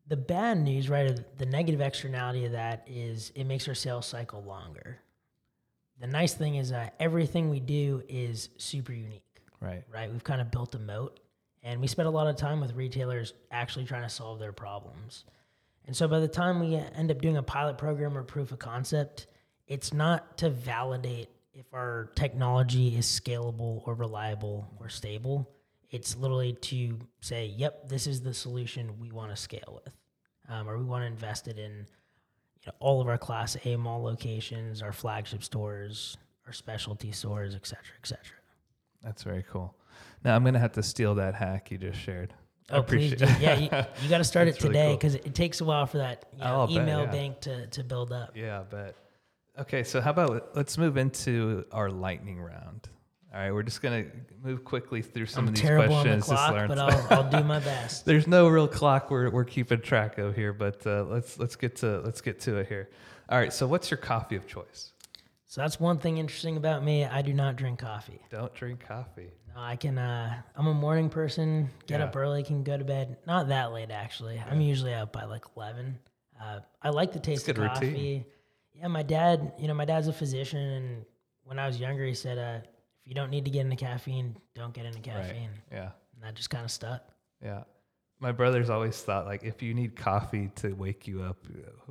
The 0.07 0.17
bad 0.17 0.59
news, 0.59 0.89
right, 0.89 1.19
the 1.37 1.45
negative 1.45 1.79
externality 1.81 2.45
of 2.45 2.51
that 2.51 2.85
is 2.87 3.31
it 3.33 3.45
makes 3.45 3.67
our 3.67 3.73
sales 3.75 4.05
cycle 4.05 4.43
longer. 4.43 4.99
The 5.99 6.07
nice 6.07 6.33
thing 6.33 6.55
is 6.55 6.69
that 6.71 6.95
everything 6.99 7.49
we 7.49 7.59
do 7.59 8.03
is 8.09 8.49
super 8.57 8.91
unique, 8.91 9.23
Right. 9.59 9.83
right? 9.91 10.11
We've 10.11 10.23
kind 10.23 10.41
of 10.41 10.51
built 10.51 10.75
a 10.75 10.79
moat 10.79 11.19
and 11.63 11.79
we 11.79 11.87
spent 11.87 12.07
a 12.07 12.11
lot 12.11 12.27
of 12.27 12.35
time 12.35 12.59
with 12.59 12.75
retailers 12.75 13.33
actually 13.51 13.85
trying 13.85 14.03
to 14.03 14.09
solve 14.09 14.39
their 14.39 14.53
problems. 14.53 15.25
And 15.85 15.95
so 15.95 16.07
by 16.07 16.19
the 16.19 16.27
time 16.27 16.59
we 16.59 16.75
end 16.75 17.11
up 17.11 17.21
doing 17.21 17.37
a 17.37 17.43
pilot 17.43 17.77
program 17.77 18.17
or 18.17 18.23
proof 18.23 18.51
of 18.51 18.59
concept, 18.59 19.27
it's 19.67 19.93
not 19.93 20.37
to 20.39 20.49
validate 20.49 21.29
if 21.53 21.73
our 21.73 22.11
technology 22.15 22.95
is 22.95 23.05
scalable 23.05 23.81
or 23.85 23.93
reliable 23.93 24.67
or 24.79 24.89
stable. 24.89 25.49
It's 25.89 26.15
literally 26.15 26.53
to 26.53 26.99
say, 27.19 27.47
yep, 27.47 27.89
this 27.89 28.07
is 28.07 28.21
the 28.21 28.33
solution 28.33 28.99
we 28.99 29.11
want 29.11 29.31
to 29.31 29.35
scale 29.35 29.81
with, 29.83 29.93
um, 30.49 30.69
or 30.69 30.77
we 30.77 30.85
want 30.85 31.03
to 31.03 31.07
invest 31.07 31.47
it 31.47 31.57
in 31.57 31.71
you 31.71 32.67
know, 32.67 32.73
all 32.79 33.01
of 33.01 33.07
our 33.07 33.17
Class 33.17 33.57
A 33.65 33.75
mall 33.75 34.01
locations, 34.03 34.81
our 34.81 34.93
flagship 34.93 35.43
stores, 35.43 36.17
our 36.45 36.53
specialty 36.53 37.11
stores, 37.11 37.55
et 37.55 37.65
cetera, 37.65 37.95
et 38.01 38.07
cetera. 38.07 38.37
That's 39.03 39.23
very 39.23 39.43
cool. 39.51 39.75
Now 40.23 40.35
I'm 40.35 40.43
gonna 40.43 40.59
have 40.59 40.73
to 40.73 40.83
steal 40.83 41.15
that 41.15 41.35
hack 41.35 41.71
you 41.71 41.77
just 41.77 41.99
shared. 41.99 42.33
I 42.69 42.77
Oh, 42.77 42.83
please 42.83 43.11
appreciate 43.13 43.37
do. 43.39 43.43
Yeah, 43.43 43.55
you, 43.57 43.69
you 44.03 44.09
got 44.09 44.19
to 44.19 44.23
start 44.23 44.47
it 44.47 44.51
That's 44.53 44.63
really 44.63 44.75
today 44.75 44.87
cool. 44.89 44.97
because 44.97 45.15
it 45.15 45.35
takes 45.35 45.59
a 45.59 45.65
while 45.65 45.85
for 45.87 45.97
that 45.97 46.25
you 46.31 46.39
Oh, 46.41 46.45
know, 46.47 46.53
I'll 46.61 46.67
bet, 46.67 46.75
email 46.77 46.99
yeah. 47.01 47.11
bank 47.11 47.39
to, 47.41 47.67
to 47.67 47.83
build 47.83 48.13
up. 48.13 48.31
Yeah, 48.35 48.61
I 48.61 48.63
bet. 48.63 48.95
Okay, 49.59 49.83
so 49.83 49.99
how 49.99 50.11
about 50.11 50.55
let's 50.55 50.77
move 50.77 50.95
into 50.95 51.65
our 51.73 51.89
lightning 51.89 52.39
round. 52.39 52.87
All 53.33 53.39
right, 53.39 53.51
we're 53.51 53.63
just 53.63 53.81
gonna 53.81 54.05
move 54.43 54.63
quickly 54.63 55.01
through 55.01 55.25
some 55.25 55.45
I'm 55.45 55.47
of 55.49 55.55
these 55.55 55.61
terrible 55.63 55.95
on 55.95 56.03
the 56.07 56.21
questions. 56.21 56.25
clock, 56.25 56.67
but 56.67 56.79
I'll, 56.79 57.07
I'll 57.23 57.29
do 57.29 57.43
my 57.45 57.59
best. 57.71 58.05
There's 58.05 58.27
no 58.27 58.47
real 58.47 58.67
clock 58.67 59.09
we're, 59.11 59.29
we're 59.29 59.43
keeping 59.45 59.81
track 59.81 60.17
of 60.17 60.35
here, 60.35 60.53
but 60.53 60.85
uh, 60.87 61.03
let's 61.05 61.39
let's 61.39 61.55
get 61.57 61.75
to 61.77 61.99
let's 62.01 62.21
get 62.21 62.39
to 62.41 62.57
it 62.57 62.67
here. 62.67 62.89
All 63.29 63.37
right, 63.37 63.51
so 63.51 63.67
what's 63.67 63.89
your 63.91 63.97
coffee 63.97 64.35
of 64.35 64.47
choice? 64.47 64.93
So 65.47 65.59
that's 65.61 65.79
one 65.79 65.97
thing 65.97 66.17
interesting 66.17 66.55
about 66.55 66.83
me. 66.83 67.03
I 67.05 67.21
do 67.21 67.33
not 67.33 67.57
drink 67.57 67.79
coffee. 67.79 68.21
Don't 68.29 68.53
drink 68.53 68.85
coffee. 68.85 69.31
No, 69.55 69.61
I 69.61 69.75
can. 69.75 69.97
Uh, 69.97 70.41
I'm 70.55 70.67
a 70.67 70.73
morning 70.73 71.09
person. 71.09 71.69
Get 71.87 71.99
Yeah. 71.99 72.05
up 72.05 72.15
early, 72.15 72.43
can 72.43 72.63
go 72.63 72.77
to 72.77 72.83
bed. 72.85 73.17
Not 73.27 73.49
that 73.49 73.71
late 73.73 73.91
actually. 73.91 74.39
I'm 74.49 74.61
usually 74.61 74.93
up 74.93 75.11
by 75.11 75.25
like 75.25 75.43
11. 75.57 75.97
Uh, 76.39 76.59
I 76.81 76.89
like 76.89 77.11
the 77.11 77.19
taste 77.19 77.47
of 77.47 77.55
good 77.55 77.61
routine. 77.61 77.73
coffee. 77.91 78.25
Yeah, 78.75 78.87
my 78.87 79.03
dad. 79.03 79.53
You 79.59 79.67
know, 79.67 79.73
my 79.73 79.85
dad's 79.85 80.07
a 80.07 80.13
physician, 80.13 80.59
and 80.59 81.05
when 81.43 81.59
I 81.59 81.67
was 81.67 81.79
younger, 81.79 82.03
he 82.05 82.13
said, 82.15 82.37
uh, 82.37 82.65
"If 83.01 83.07
you 83.07 83.13
don't 83.13 83.29
need 83.29 83.45
to 83.45 83.51
get 83.51 83.61
into 83.61 83.75
caffeine, 83.75 84.35
don't 84.55 84.73
get 84.73 84.85
into 84.85 84.99
caffeine." 85.01 85.51
Yeah, 85.71 85.91
And 86.15 86.23
that 86.23 86.33
just 86.35 86.49
kind 86.49 86.63
of 86.65 86.71
stuck. 86.71 87.03
yeah. 87.43 87.63
My 88.19 88.31
brother's 88.31 88.69
always 88.69 89.01
thought 89.01 89.25
like 89.25 89.43
if 89.43 89.63
you 89.63 89.73
need 89.73 89.95
coffee 89.95 90.51
to 90.57 90.73
wake 90.73 91.07
you 91.07 91.23
up, 91.23 91.37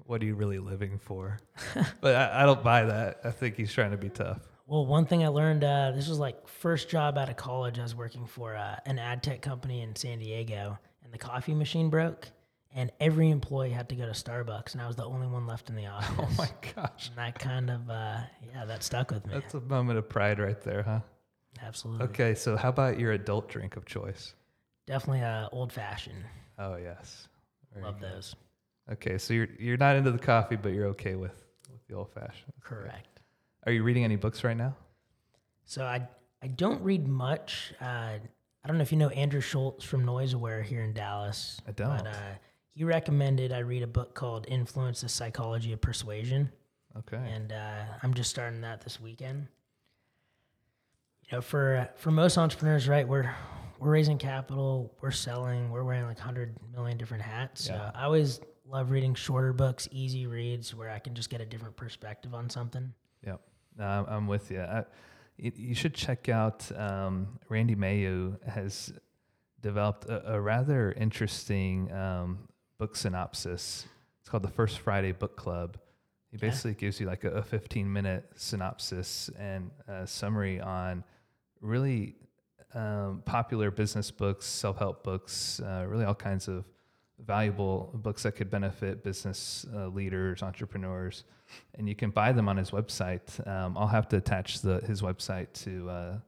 what 0.07 0.23
are 0.23 0.25
you 0.25 0.37
really 0.37 0.61
living 0.61 0.99
for? 0.99 1.39
but 2.01 2.15
I, 2.15 2.43
I 2.43 2.47
don't 2.47 2.63
buy 2.63 2.85
that. 2.85 3.21
I 3.25 3.31
think 3.33 3.57
he's 3.57 3.73
trying 3.73 3.91
to 3.91 3.97
be 3.97 4.11
tough. 4.11 4.41
Well, 4.71 4.87
one 4.87 5.05
thing 5.05 5.25
I 5.25 5.29
learned, 5.29 5.65
uh, 5.65 5.91
this 5.97 6.07
was 6.07 6.21
like 6.21 6.47
first 6.47 6.89
job 6.89 7.19
out 7.19 7.29
of 7.29 7.37
college. 7.37 7.81
I 7.81 7.83
was 7.83 7.97
working 7.97 8.25
for 8.25 8.55
uh, 8.55 8.77
an 8.87 9.01
ad 9.01 9.21
tech 9.21 9.43
company 9.43 9.81
in 9.83 9.97
San 9.97 10.21
Diego, 10.21 10.79
and 11.03 11.13
the 11.13 11.19
coffee 11.19 11.55
machine 11.55 11.91
broke, 11.91 12.29
and 12.73 12.93
every 13.01 13.31
employee 13.31 13.71
had 13.71 13.89
to 13.89 13.97
go 13.97 14.07
to 14.07 14.13
Starbucks, 14.13 14.75
and 14.75 14.81
I 14.81 14.87
was 14.87 14.95
the 14.95 15.05
only 15.05 15.27
one 15.27 15.45
left 15.45 15.71
in 15.71 15.75
the 15.75 15.87
office. 15.89 16.15
Oh 16.17 16.31
my 16.39 16.49
gosh, 16.77 17.09
and 17.09 17.17
that 17.19 17.37
kind 17.37 17.69
of, 17.69 17.91
uh, 17.91 18.21
yeah, 18.55 18.65
that 18.65 18.85
stuck 18.85 19.11
with 19.11 19.27
me. 19.27 19.35
that's 19.35 19.55
a 19.55 19.61
moment 19.61 19.99
of 19.99 20.09
pride 20.09 20.39
right 20.39 20.61
there, 20.61 20.85
huh? 20.85 21.01
Absolutely. 21.61 22.07
Okay, 22.07 22.35
so 22.37 22.57
how 22.57 22.69
about 22.69 22.97
your 22.97 23.11
adult 23.11 23.49
drink 23.49 23.75
of 23.77 23.87
choice? 23.87 24.35
Definitely 24.87 25.23
uh, 25.23 25.49
old 25.51 25.73
fashioned. 25.73 26.25
Oh 26.61 26.77
yes, 26.77 27.27
Very 27.73 27.87
Love 27.87 27.99
good. 27.99 28.13
those. 28.13 28.37
Okay, 28.93 29.19
so 29.19 29.35
you're 29.35 29.49
you're 29.59 29.77
not 29.77 29.97
into 29.97 30.13
the 30.13 30.19
coffee, 30.19 30.55
but 30.55 30.73
you're 30.73 30.87
okay 30.91 31.17
with 31.17 31.45
with 31.73 31.85
the 31.89 31.97
old 31.97 32.13
fashioned. 32.13 32.53
Correct. 32.63 33.10
Are 33.67 33.73
you 33.73 33.83
reading 33.83 34.05
any 34.05 34.17
books 34.17 34.43
right 34.45 34.57
now? 34.57 34.77
So 35.65 35.85
I 35.85 36.09
I 36.43 36.49
don't 36.49 36.83
read 36.83 37.07
much. 37.07 37.73
Uh, 37.81 37.85
I 37.85 38.69
don't 38.69 38.77
know 38.77 38.83
if 38.83 38.93
you 38.93 38.99
know 38.99 39.09
Andrew 39.11 39.41
Schultz 39.41 39.85
from 39.85 40.05
Noise 40.05 40.33
Aware 40.35 40.63
here 40.63 40.83
in 40.83 40.93
Dallas. 40.93 41.61
I 41.67 41.73
don't. 41.73 41.89
But 41.89 42.07
uh, 42.07 42.35
he 42.71 42.85
recommended 42.85 43.53
I 43.53 43.59
read 43.59 43.83
a 43.83 43.87
book 43.87 44.15
called 44.15 44.47
Influence: 44.49 45.03
The 45.03 45.09
Psychology 45.09 45.73
of 45.73 45.81
Persuasion. 45.81 46.51
Okay. 46.99 47.19
and 47.19 47.53
uh, 47.53 47.85
I'm 48.03 48.15
just 48.15 48.31
starting 48.31 48.63
that 48.63 48.81
this 48.81 49.01
weekend. 49.01 49.47
You 51.29 51.37
know, 51.37 51.41
for 51.41 51.89
for 51.97 52.11
most 52.11 52.37
entrepreneurs, 52.37 52.89
right, 52.89 53.07
we're 53.07 53.33
we're 53.79 53.91
raising 53.91 54.19
capital, 54.19 54.93
we're 55.01 55.11
selling, 55.11 55.71
we're 55.71 55.85
wearing 55.85 56.05
like 56.05 56.19
hundred 56.19 56.57
million 56.73 56.99
different 56.99 57.23
hats. 57.23 57.69
Yeah. 57.69 57.77
So 57.77 57.93
I 57.95 58.05
always 58.05 58.41
love 58.67 58.91
reading 58.91 59.15
shorter 59.15 59.53
books, 59.53 59.89
easy 59.93 60.27
reads, 60.27 60.75
where 60.75 60.91
I 60.91 60.99
can 60.99 61.15
just 61.15 61.31
get 61.31 61.41
a 61.41 61.47
different 61.47 61.77
perspective 61.77 62.35
on 62.35 62.51
something. 62.51 62.93
No, 63.77 64.07
I'm, 64.09 64.27
with 64.27 64.51
you. 64.51 64.61
I, 64.61 64.85
you. 65.37 65.53
You 65.57 65.75
should 65.75 65.95
check 65.95 66.29
out 66.29 66.71
um, 66.77 67.39
Randy 67.49 67.75
Mayeux 67.75 68.37
has 68.47 68.93
developed 69.61 70.07
a, 70.07 70.35
a 70.35 70.41
rather 70.41 70.93
interesting 70.93 71.91
um, 71.93 72.49
book 72.79 72.97
synopsis. 72.97 73.87
It's 74.21 74.29
called 74.29 74.43
the 74.43 74.51
First 74.51 74.79
Friday 74.81 75.13
Book 75.13 75.37
Club. 75.37 75.79
He 76.31 76.37
Yeah. 76.37 76.49
basically 76.51 76.75
gives 76.75 77.01
you 77.01 77.07
like 77.07 77.25
a, 77.25 77.31
a 77.31 77.43
15 77.43 77.91
minute 77.93 78.31
synopsis 78.37 79.31
and 79.39 79.71
a 79.89 80.07
summary 80.07 80.61
on 80.61 81.05
really 81.61 82.15
um, 82.75 83.23
popular 83.25 83.71
business 83.71 84.11
books, 84.11 84.47
self 84.47 84.79
help 84.79 85.03
books, 85.03 85.61
uh, 85.61 85.85
really 85.89 86.05
all 86.05 86.15
kinds 86.15 86.49
of 86.49 86.65
valuable 87.25 87.91
books 87.95 88.23
that 88.25 88.33
could 88.33 88.51
benefit 88.51 89.03
business 89.05 89.67
uh, 89.75 89.89
leaders, 89.89 90.43
entrepreneurs, 90.43 91.25
and 91.75 91.89
you 91.89 91.95
can 91.95 92.11
buy 92.11 92.33
them 92.33 92.49
on 92.49 92.57
his 92.57 92.71
website. 92.71 93.47
Um, 93.47 93.77
I'll 93.77 93.87
have 93.87 94.09
to 94.09 94.17
attach 94.17 94.61
the 94.63 94.79
his 94.87 95.03
website 95.03 95.53
to 95.65 95.91
uh, 95.91 96.19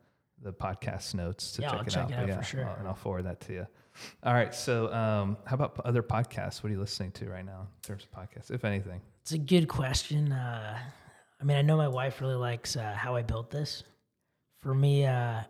the 0.43 0.53
podcast 0.53 1.15
notes 1.15 1.53
to 1.53 1.63
Yeah, 1.63 1.69
check 1.71 1.79
I'll 1.81 1.87
it 1.87 1.91
check 1.91 2.03
out. 2.05 2.11
it 2.11 2.15
out 2.19 2.29
yeah, 2.29 2.37
for 2.39 2.43
sure. 2.45 2.67
I'll- 2.69 2.77
and 2.79 2.89
I'll 2.89 2.95
forward 2.95 3.25
that 3.27 3.41
to 3.43 3.53
you. 3.53 3.67
All 4.23 4.33
right. 4.33 4.55
So, 4.55 4.91
um, 4.93 5.37
how 5.45 5.55
about 5.55 5.79
other 5.85 6.03
podcasts? 6.03 6.63
What 6.63 6.71
are 6.71 6.73
you 6.73 6.81
listening 6.81 7.13
to 7.13 7.29
right 7.29 7.45
now 7.45 7.61
in 7.77 7.83
terms 7.83 8.05
of 8.05 8.11
podcasts, 8.19 8.51
if 8.51 8.65
anything? 8.65 9.03
It's 9.21 9.33
a 9.33 9.39
good 9.39 9.69
question. 9.69 10.33
Uh, 10.33 10.79
I 11.41 11.45
mean, 11.45 11.59
I 11.59 11.63
know 11.63 11.77
my 11.77 11.89
wife 11.89 12.21
really 12.23 12.37
likes 12.37 12.75
uh, 12.77 12.95
how 12.97 13.17
I 13.17 13.23
built 13.23 13.51
this. 13.51 13.85
For 14.63 14.75
me, 14.75 15.05
uh, 15.07 15.43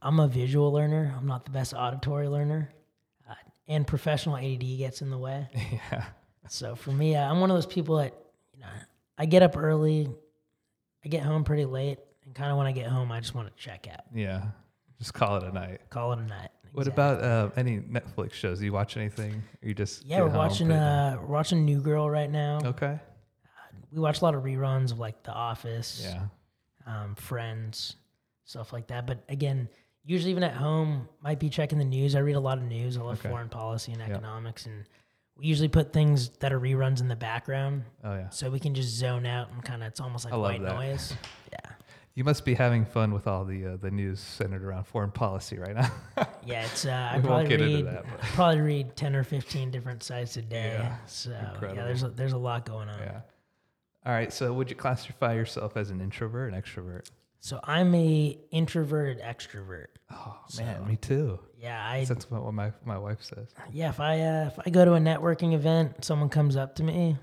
I'm 0.00 0.20
a 0.20 0.28
visual 0.28 0.70
learner. 0.72 1.12
I'm 1.18 1.26
not 1.26 1.44
the 1.44 1.50
best 1.50 1.74
auditory 1.74 2.28
learner, 2.28 2.70
uh, 3.28 3.34
and 3.68 3.86
professional 3.86 4.36
ADD 4.36 4.60
gets 4.78 5.02
in 5.02 5.10
the 5.10 5.18
way. 5.18 5.48
yeah. 5.92 6.04
So 6.48 6.74
for 6.76 6.90
me, 6.92 7.16
uh, 7.16 7.28
I'm 7.30 7.40
one 7.40 7.50
of 7.50 7.56
those 7.56 7.66
people 7.66 7.96
that 7.96 8.14
you 8.54 8.60
know 8.60 8.66
I 9.18 9.26
get 9.26 9.42
up 9.42 9.56
early, 9.56 10.08
I 11.04 11.08
get 11.08 11.22
home 11.22 11.44
pretty 11.44 11.64
late, 11.64 11.98
and 12.24 12.34
kind 12.34 12.50
of 12.50 12.56
when 12.58 12.66
I 12.66 12.72
get 12.72 12.86
home, 12.86 13.10
I 13.12 13.20
just 13.20 13.34
want 13.34 13.48
to 13.48 13.62
check 13.62 13.86
out, 13.92 14.02
Yeah. 14.14 14.42
Just 14.98 15.12
call 15.12 15.36
it 15.36 15.42
a 15.42 15.52
night. 15.52 15.80
call 15.90 16.12
it 16.12 16.20
a 16.20 16.22
night. 16.22 16.48
What 16.72 16.86
Exactly. 16.86 16.92
about 17.18 17.22
uh, 17.22 17.50
any 17.56 17.80
Netflix 17.80 18.32
shows? 18.32 18.58
Do 18.60 18.64
you 18.64 18.72
watch 18.72 18.96
anything? 18.96 19.42
Or 19.62 19.68
you 19.68 19.74
just 19.74 20.04
Yeah, 20.06 20.20
we're 20.22 20.28
home, 20.28 20.38
watching 20.38 20.66
put 20.68 20.74
it 20.74 20.78
down? 20.78 21.12
uh, 21.14 21.20
we're 21.20 21.26
watching 21.34 21.64
New 21.66 21.80
Girl 21.80 22.08
right 22.08 22.30
now. 22.30 22.60
Okay. 22.64 22.98
We 23.92 24.00
watch 24.00 24.20
a 24.20 24.24
lot 24.24 24.34
of 24.34 24.42
reruns 24.42 24.92
of 24.92 24.98
like 24.98 25.22
The 25.22 25.32
Office, 25.32 26.00
Yeah. 26.04 26.24
um, 26.86 27.14
Friends, 27.14 27.96
stuff 28.44 28.72
like 28.72 28.86
that. 28.88 29.06
But 29.06 29.22
again, 29.28 29.68
usually 30.06 30.30
even 30.30 30.42
at 30.44 30.54
home, 30.54 31.08
might 31.22 31.38
be 31.40 31.48
checking 31.50 31.78
the 31.78 31.84
news. 31.84 32.14
I 32.14 32.20
read 32.20 32.36
a 32.36 32.40
lot 32.40 32.58
of 32.58 32.64
news. 32.64 32.96
I 32.96 33.02
love 33.02 33.18
Okay. 33.18 33.28
foreign 33.28 33.48
policy 33.48 33.92
and 33.92 34.00
economics, 34.00 34.64
and 34.66 34.84
we 35.36 35.46
usually 35.46 35.68
put 35.68 35.92
things 35.92 36.30
that 36.38 36.52
are 36.52 36.60
reruns 36.60 37.00
in 37.00 37.08
the 37.08 37.16
background 37.16 37.82
Oh 38.02 38.14
yeah. 38.14 38.28
so 38.30 38.48
we 38.50 38.58
can 38.58 38.74
just 38.74 38.88
zone 38.96 39.26
out 39.26 39.50
and 39.50 39.62
kind 39.62 39.82
of 39.82 39.88
it's 39.88 40.00
almost 40.00 40.24
like 40.24 40.32
white 40.34 40.62
that. 40.62 40.74
noise. 40.76 41.12
Yeah. 41.52 41.58
You 42.14 42.24
must 42.24 42.46
be 42.46 42.54
having 42.54 42.86
fun 42.86 43.12
with 43.12 43.26
all 43.26 43.44
the 43.44 43.66
uh, 43.66 43.76
the 43.76 43.90
news 43.90 44.20
centered 44.20 44.64
around 44.64 44.84
foreign 44.84 45.10
policy 45.10 45.58
right 45.58 45.74
now. 45.74 45.90
Yeah, 46.46 46.64
it's 46.64 46.86
uh, 46.86 47.10
I 47.14 47.18
probably 47.20 47.56
read 47.56 47.86
that, 47.86 48.06
probably 48.34 48.60
read 48.60 48.96
ten 48.96 49.14
or 49.16 49.24
fifteen 49.24 49.70
different 49.72 50.02
sites 50.04 50.36
a 50.36 50.42
day. 50.42 50.76
Yeah, 50.78 50.96
so 51.06 51.30
incredible. 51.32 51.74
yeah, 51.76 51.84
there's 51.84 52.02
a, 52.04 52.08
there's 52.10 52.32
a 52.32 52.38
lot 52.38 52.64
going 52.64 52.88
on. 52.88 52.98
yeah. 53.00 53.20
All 54.06 54.12
right. 54.12 54.32
So, 54.32 54.52
would 54.52 54.70
you 54.70 54.76
classify 54.76 55.34
yourself 55.34 55.76
as 55.76 55.90
an 55.90 56.00
introvert, 56.00 56.54
an 56.54 56.62
extrovert? 56.62 57.10
So 57.40 57.58
I'm 57.64 57.92
a 57.96 58.38
introverted 58.52 59.20
extrovert. 59.20 59.86
Oh 60.10 60.36
man, 60.58 60.86
me 60.86 60.96
too. 60.96 61.38
Yeah, 61.58 61.84
I 61.84 62.04
That's 62.04 62.30
what 62.30 62.52
my 62.54 62.72
my 62.84 62.98
wife 62.98 63.22
says. 63.22 63.48
yeah 63.72 63.88
if 63.88 63.98
I 64.00 64.20
uh, 64.20 64.46
if 64.46 64.58
I 64.64 64.70
go 64.70 64.84
to 64.84 64.94
a 64.94 64.98
networking 65.00 65.52
event, 65.54 66.04
someone 66.04 66.28
comes 66.28 66.54
up 66.56 66.76
to 66.76 66.84
me, 66.84 67.16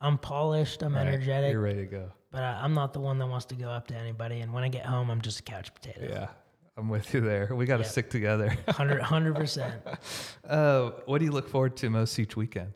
I'm 0.00 0.16
polished, 0.18 0.82
I'm 0.82 0.94
Right. 0.94 1.06
energetic. 1.08 1.50
You're 1.52 1.60
ready 1.60 1.80
to 1.80 1.86
go. 1.86 2.12
but 2.30 2.42
uh, 2.42 2.58
I'm 2.62 2.74
not 2.74 2.92
the 2.92 3.00
one 3.00 3.18
that 3.18 3.26
wants 3.26 3.46
to 3.46 3.54
go 3.56 3.68
up 3.68 3.88
to 3.88 3.96
anybody. 3.96 4.40
And 4.40 4.52
when 4.52 4.62
I 4.62 4.68
get 4.68 4.86
home, 4.86 5.10
I'm 5.10 5.20
just 5.20 5.40
a 5.40 5.42
couch 5.42 5.74
potato. 5.74 6.06
Yeah, 6.08 6.28
I'm 6.76 6.88
with 6.88 7.12
you 7.12 7.20
there. 7.20 7.52
We 7.54 7.66
got 7.66 7.78
to 7.78 7.82
Yeah. 7.82 7.88
stick 7.88 8.10
together. 8.10 8.50
100 8.66 9.34
percent. 9.34 9.74
uh, 10.48 10.90
what 11.06 11.18
do 11.18 11.24
you 11.24 11.32
look 11.32 11.48
forward 11.48 11.76
to 11.78 11.90
most 11.90 12.16
each 12.18 12.36
weekend? 12.36 12.72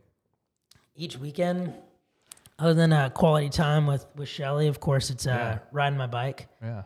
Each 0.97 1.17
weekend, 1.17 1.75
other 2.59 2.75
than 2.75 2.93
uh, 2.93 3.11
quality 3.11 3.51
time 3.51 3.87
with 3.87 4.05
with 4.17 4.29
Shelly, 4.29 4.67
of 4.67 4.81
course, 4.81 5.11
it's 5.11 5.27
uh, 5.27 5.31
Yeah. 5.31 5.59
riding 5.71 5.99
my 5.99 6.07
bike. 6.09 6.49
Yeah. 6.63 6.83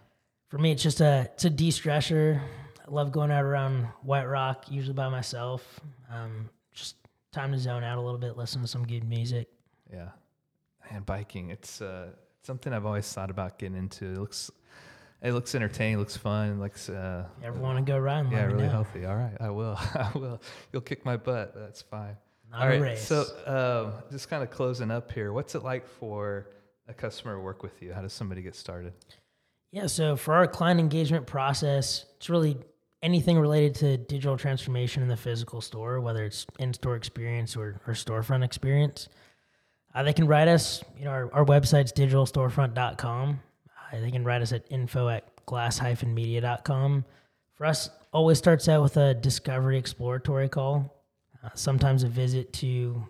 For 0.49 0.59
me, 0.59 0.73
it's 0.73 0.83
just 0.83 1.01
a 1.01 1.29
it's 1.35 1.45
a 1.45 1.51
de-stressor. 1.51 2.41
I 2.87 2.91
love 2.91 3.13
going 3.13 3.31
out 3.31 3.45
around 3.45 3.85
White 4.03 4.25
Rock, 4.25 4.65
usually 4.71 4.95
by 4.95 5.09
myself. 5.11 5.63
Um, 6.11 6.49
just 6.73 6.97
time 7.33 7.53
to 7.53 7.59
zone 7.59 7.85
out 7.85 7.99
a 7.99 8.01
little 8.01 8.19
bit, 8.19 8.37
listen 8.37 8.63
to 8.63 8.69
some 8.69 8.87
good 8.87 9.05
music. 9.07 9.49
Yeah, 9.93 10.09
and 10.91 11.05
biking. 11.05 11.51
It's 11.51 11.83
uh, 11.83 12.13
something 12.43 12.73
I've 12.73 12.87
always 12.87 13.11
thought 13.13 13.31
about 13.31 13.59
getting 13.59 13.77
into. 13.77 14.07
It 14.07 14.19
looks, 14.19 14.51
it 15.23 15.33
looks 15.33 15.55
entertaining. 15.55 15.99
Looks 15.99 16.17
fun. 16.17 16.53
It 16.53 16.59
looks, 16.61 16.89
uh, 16.89 17.27
You 17.43 17.49
ever 17.49 17.59
want 17.59 17.85
to 17.85 17.91
go 17.93 17.99
riding? 17.99 18.33
yeah, 18.33 18.45
really 18.47 18.63
know. 18.65 18.71
healthy. 18.71 19.05
All 19.05 19.17
right, 19.17 19.37
I 19.39 19.51
will. 19.51 19.77
I 19.95 20.11
will. 20.15 20.41
You'll 20.73 20.81
kick 20.83 21.05
my 21.05 21.19
butt. 21.19 21.53
That's 21.55 21.83
fine. 21.83 22.17
Not 22.51 22.63
All 22.63 22.67
a 22.69 22.71
right. 22.71 22.81
race. 22.81 23.07
So, 23.07 23.25
um, 23.47 24.03
just 24.11 24.31
kind 24.31 24.43
of 24.43 24.51
closing 24.51 24.91
up 24.91 25.13
here. 25.13 25.35
What's 25.35 25.55
it 25.55 25.63
like 25.63 25.87
for 25.87 26.47
a 26.89 26.95
customer 26.95 27.35
to 27.35 27.41
work 27.41 27.63
with 27.63 27.83
you? 27.83 27.93
How 27.93 28.01
does 28.01 28.15
somebody 28.15 28.41
get 28.41 28.55
started? 28.57 28.95
Yeah, 29.71 29.87
so 29.87 30.17
for 30.17 30.35
our 30.35 30.47
client 30.47 30.81
engagement 30.81 31.27
process, 31.27 32.07
it's 32.17 32.31
really 32.31 32.57
anything 33.03 33.39
related 33.39 33.75
to 33.77 33.97
digital 33.97 34.37
transformation 34.37 35.03
in 35.03 35.09
the 35.09 35.17
physical 35.17 35.61
store, 35.61 36.01
whether 36.01 36.25
it's 36.25 36.47
in-store 36.59 36.97
experience 36.97 37.57
or, 37.57 37.81
or 37.87 37.95
storefront 37.95 38.45
experience. 38.45 39.09
Uh, 39.95 40.03
they 40.03 40.13
can 40.13 40.27
write 40.27 40.49
us, 40.49 40.83
you 40.97 41.05
know, 41.05 41.11
our, 41.11 41.33
our 41.33 41.45
website's 41.45 41.93
digitalstorefront.com. 41.93 43.41
Uh, 43.93 44.01
they 44.01 44.11
can 44.11 44.25
write 44.25 44.43
us 44.43 44.53
at 44.53 44.65
info 44.71 45.09
at 45.09 45.25
glass-media.com. 45.47 47.05
For 47.55 47.67
us, 47.67 47.91
always 48.13 48.39
starts 48.39 48.69
out 48.69 48.83
with 48.83 48.97
a 48.97 49.15
discovery 49.15 49.79
exploratory 49.79 50.49
call. 50.49 50.95
Uh, 51.45 51.51
sometimes 51.55 52.03
a 52.03 52.09
visit 52.09 52.53
to, 52.53 52.67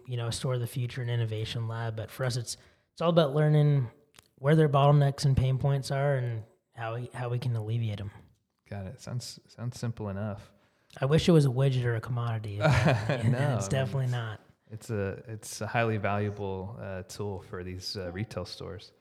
you 0.07 0.17
know, 0.17 0.29
a 0.29 0.33
store 0.33 0.55
of 0.55 0.61
the 0.61 0.67
future 0.67 1.01
and 1.03 1.11
innovation 1.11 1.67
lab. 1.67 1.97
But 1.97 2.11
for 2.11 2.25
us, 2.25 2.37
it's 2.37 2.57
it's 2.93 3.01
all 3.01 3.11
about 3.11 3.35
learning 3.35 3.89
where 4.37 4.57
their 4.57 4.69
bottlenecks 4.69 5.25
and 5.25 5.37
pain 5.37 5.59
points 5.59 5.91
are 5.91 6.17
and 6.17 6.43
how 6.79 6.95
we, 6.95 7.11
how 7.13 7.29
we 7.29 7.39
can 7.39 7.55
alleviate 7.57 7.99
them. 7.99 8.11
Got 8.71 8.87
it. 8.87 9.01
Sounds 9.01 9.41
sounds 9.49 9.79
simple 9.79 10.09
enough. 10.09 10.51
I 11.01 11.07
wish 11.07 11.29
it 11.29 11.33
was 11.33 11.45
a 11.45 11.51
widget 11.51 11.85
or 11.85 11.97
a 11.97 12.01
commodity. 12.01 12.59
No, 12.59 12.67
it's 13.59 13.69
definitely 13.69 14.09
not. 14.09 14.41
It's 14.71 14.91
a 14.91 15.23
it's 15.27 15.61
a 15.61 15.67
highly 15.67 15.97
valuable 15.97 16.79
uh, 16.81 17.03
tool 17.09 17.45
for 17.49 17.65
these 17.65 17.97
uh, 17.97 18.11
retail 18.13 18.45
stores. 18.45 18.93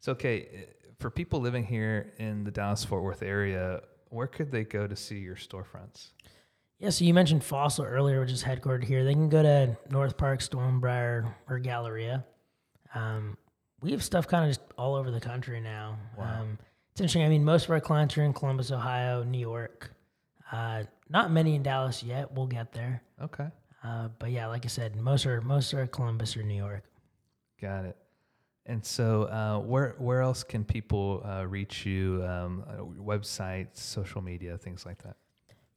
So, 0.00 0.12
okay, 0.12 0.48
uh, 0.52 0.90
for 0.98 1.10
people 1.10 1.40
living 1.40 1.64
here 1.64 2.12
in 2.18 2.44
the 2.44 2.50
Dallas 2.50 2.84
Fort 2.84 3.02
Worth 3.02 3.22
area, 3.22 3.82
where 4.10 4.26
could 4.26 4.50
they 4.50 4.64
go 4.64 4.86
to 4.86 4.94
see 4.94 5.18
your 5.18 5.36
storefronts? 5.36 6.10
Yeah, 6.78 6.90
so 6.90 7.04
you 7.04 7.14
mentioned 7.14 7.42
Fossil 7.42 7.84
earlier, 7.84 8.20
which 8.20 8.30
is 8.30 8.44
headquartered 8.44 8.84
here. 8.84 9.02
They 9.02 9.14
can 9.14 9.28
go 9.28 9.42
to 9.42 9.76
North 9.90 10.16
Park, 10.16 10.40
Stonebriar, 10.40 11.34
or 11.48 11.58
Galleria. 11.58 12.24
Um, 12.94 13.36
we 13.80 13.92
have 13.92 14.04
stuff 14.04 14.28
kind 14.28 14.44
of 14.44 14.50
just 14.50 14.60
all 14.76 14.94
over 14.94 15.10
the 15.10 15.20
country 15.20 15.60
now. 15.60 15.98
Wow. 16.18 16.40
Um, 16.40 16.58
it's 16.96 17.00
interesting. 17.02 17.24
I 17.24 17.28
mean, 17.28 17.44
most 17.44 17.64
of 17.66 17.70
our 17.72 17.80
clients 17.80 18.16
are 18.16 18.22
in 18.22 18.32
Columbus, 18.32 18.70
Ohio, 18.72 19.22
New 19.22 19.36
York. 19.38 19.90
Uh, 20.50 20.84
not 21.10 21.30
many 21.30 21.54
in 21.54 21.62
Dallas 21.62 22.02
yet. 22.02 22.32
We'll 22.32 22.46
get 22.46 22.72
there. 22.72 23.02
Okay, 23.22 23.48
Uh, 23.84 24.08
but 24.18 24.30
yeah, 24.30 24.46
like 24.46 24.64
I 24.64 24.68
said, 24.68 24.96
most 24.96 25.26
are 25.26 25.42
most 25.42 25.74
are 25.74 25.86
Columbus 25.86 26.38
or 26.38 26.42
New 26.42 26.54
York. 26.56 26.84
got 27.60 27.84
it. 27.84 27.98
And 28.64 28.82
so, 28.82 29.24
uh, 29.24 29.58
where 29.58 29.94
where 29.98 30.22
else 30.22 30.42
can 30.42 30.64
people 30.64 31.22
uh, 31.22 31.46
reach 31.46 31.84
you? 31.84 32.24
Um, 32.24 32.64
uh, 32.66 32.76
websites, 33.04 33.76
social 33.76 34.22
media, 34.22 34.56
things 34.56 34.86
like 34.86 35.02
that. 35.02 35.16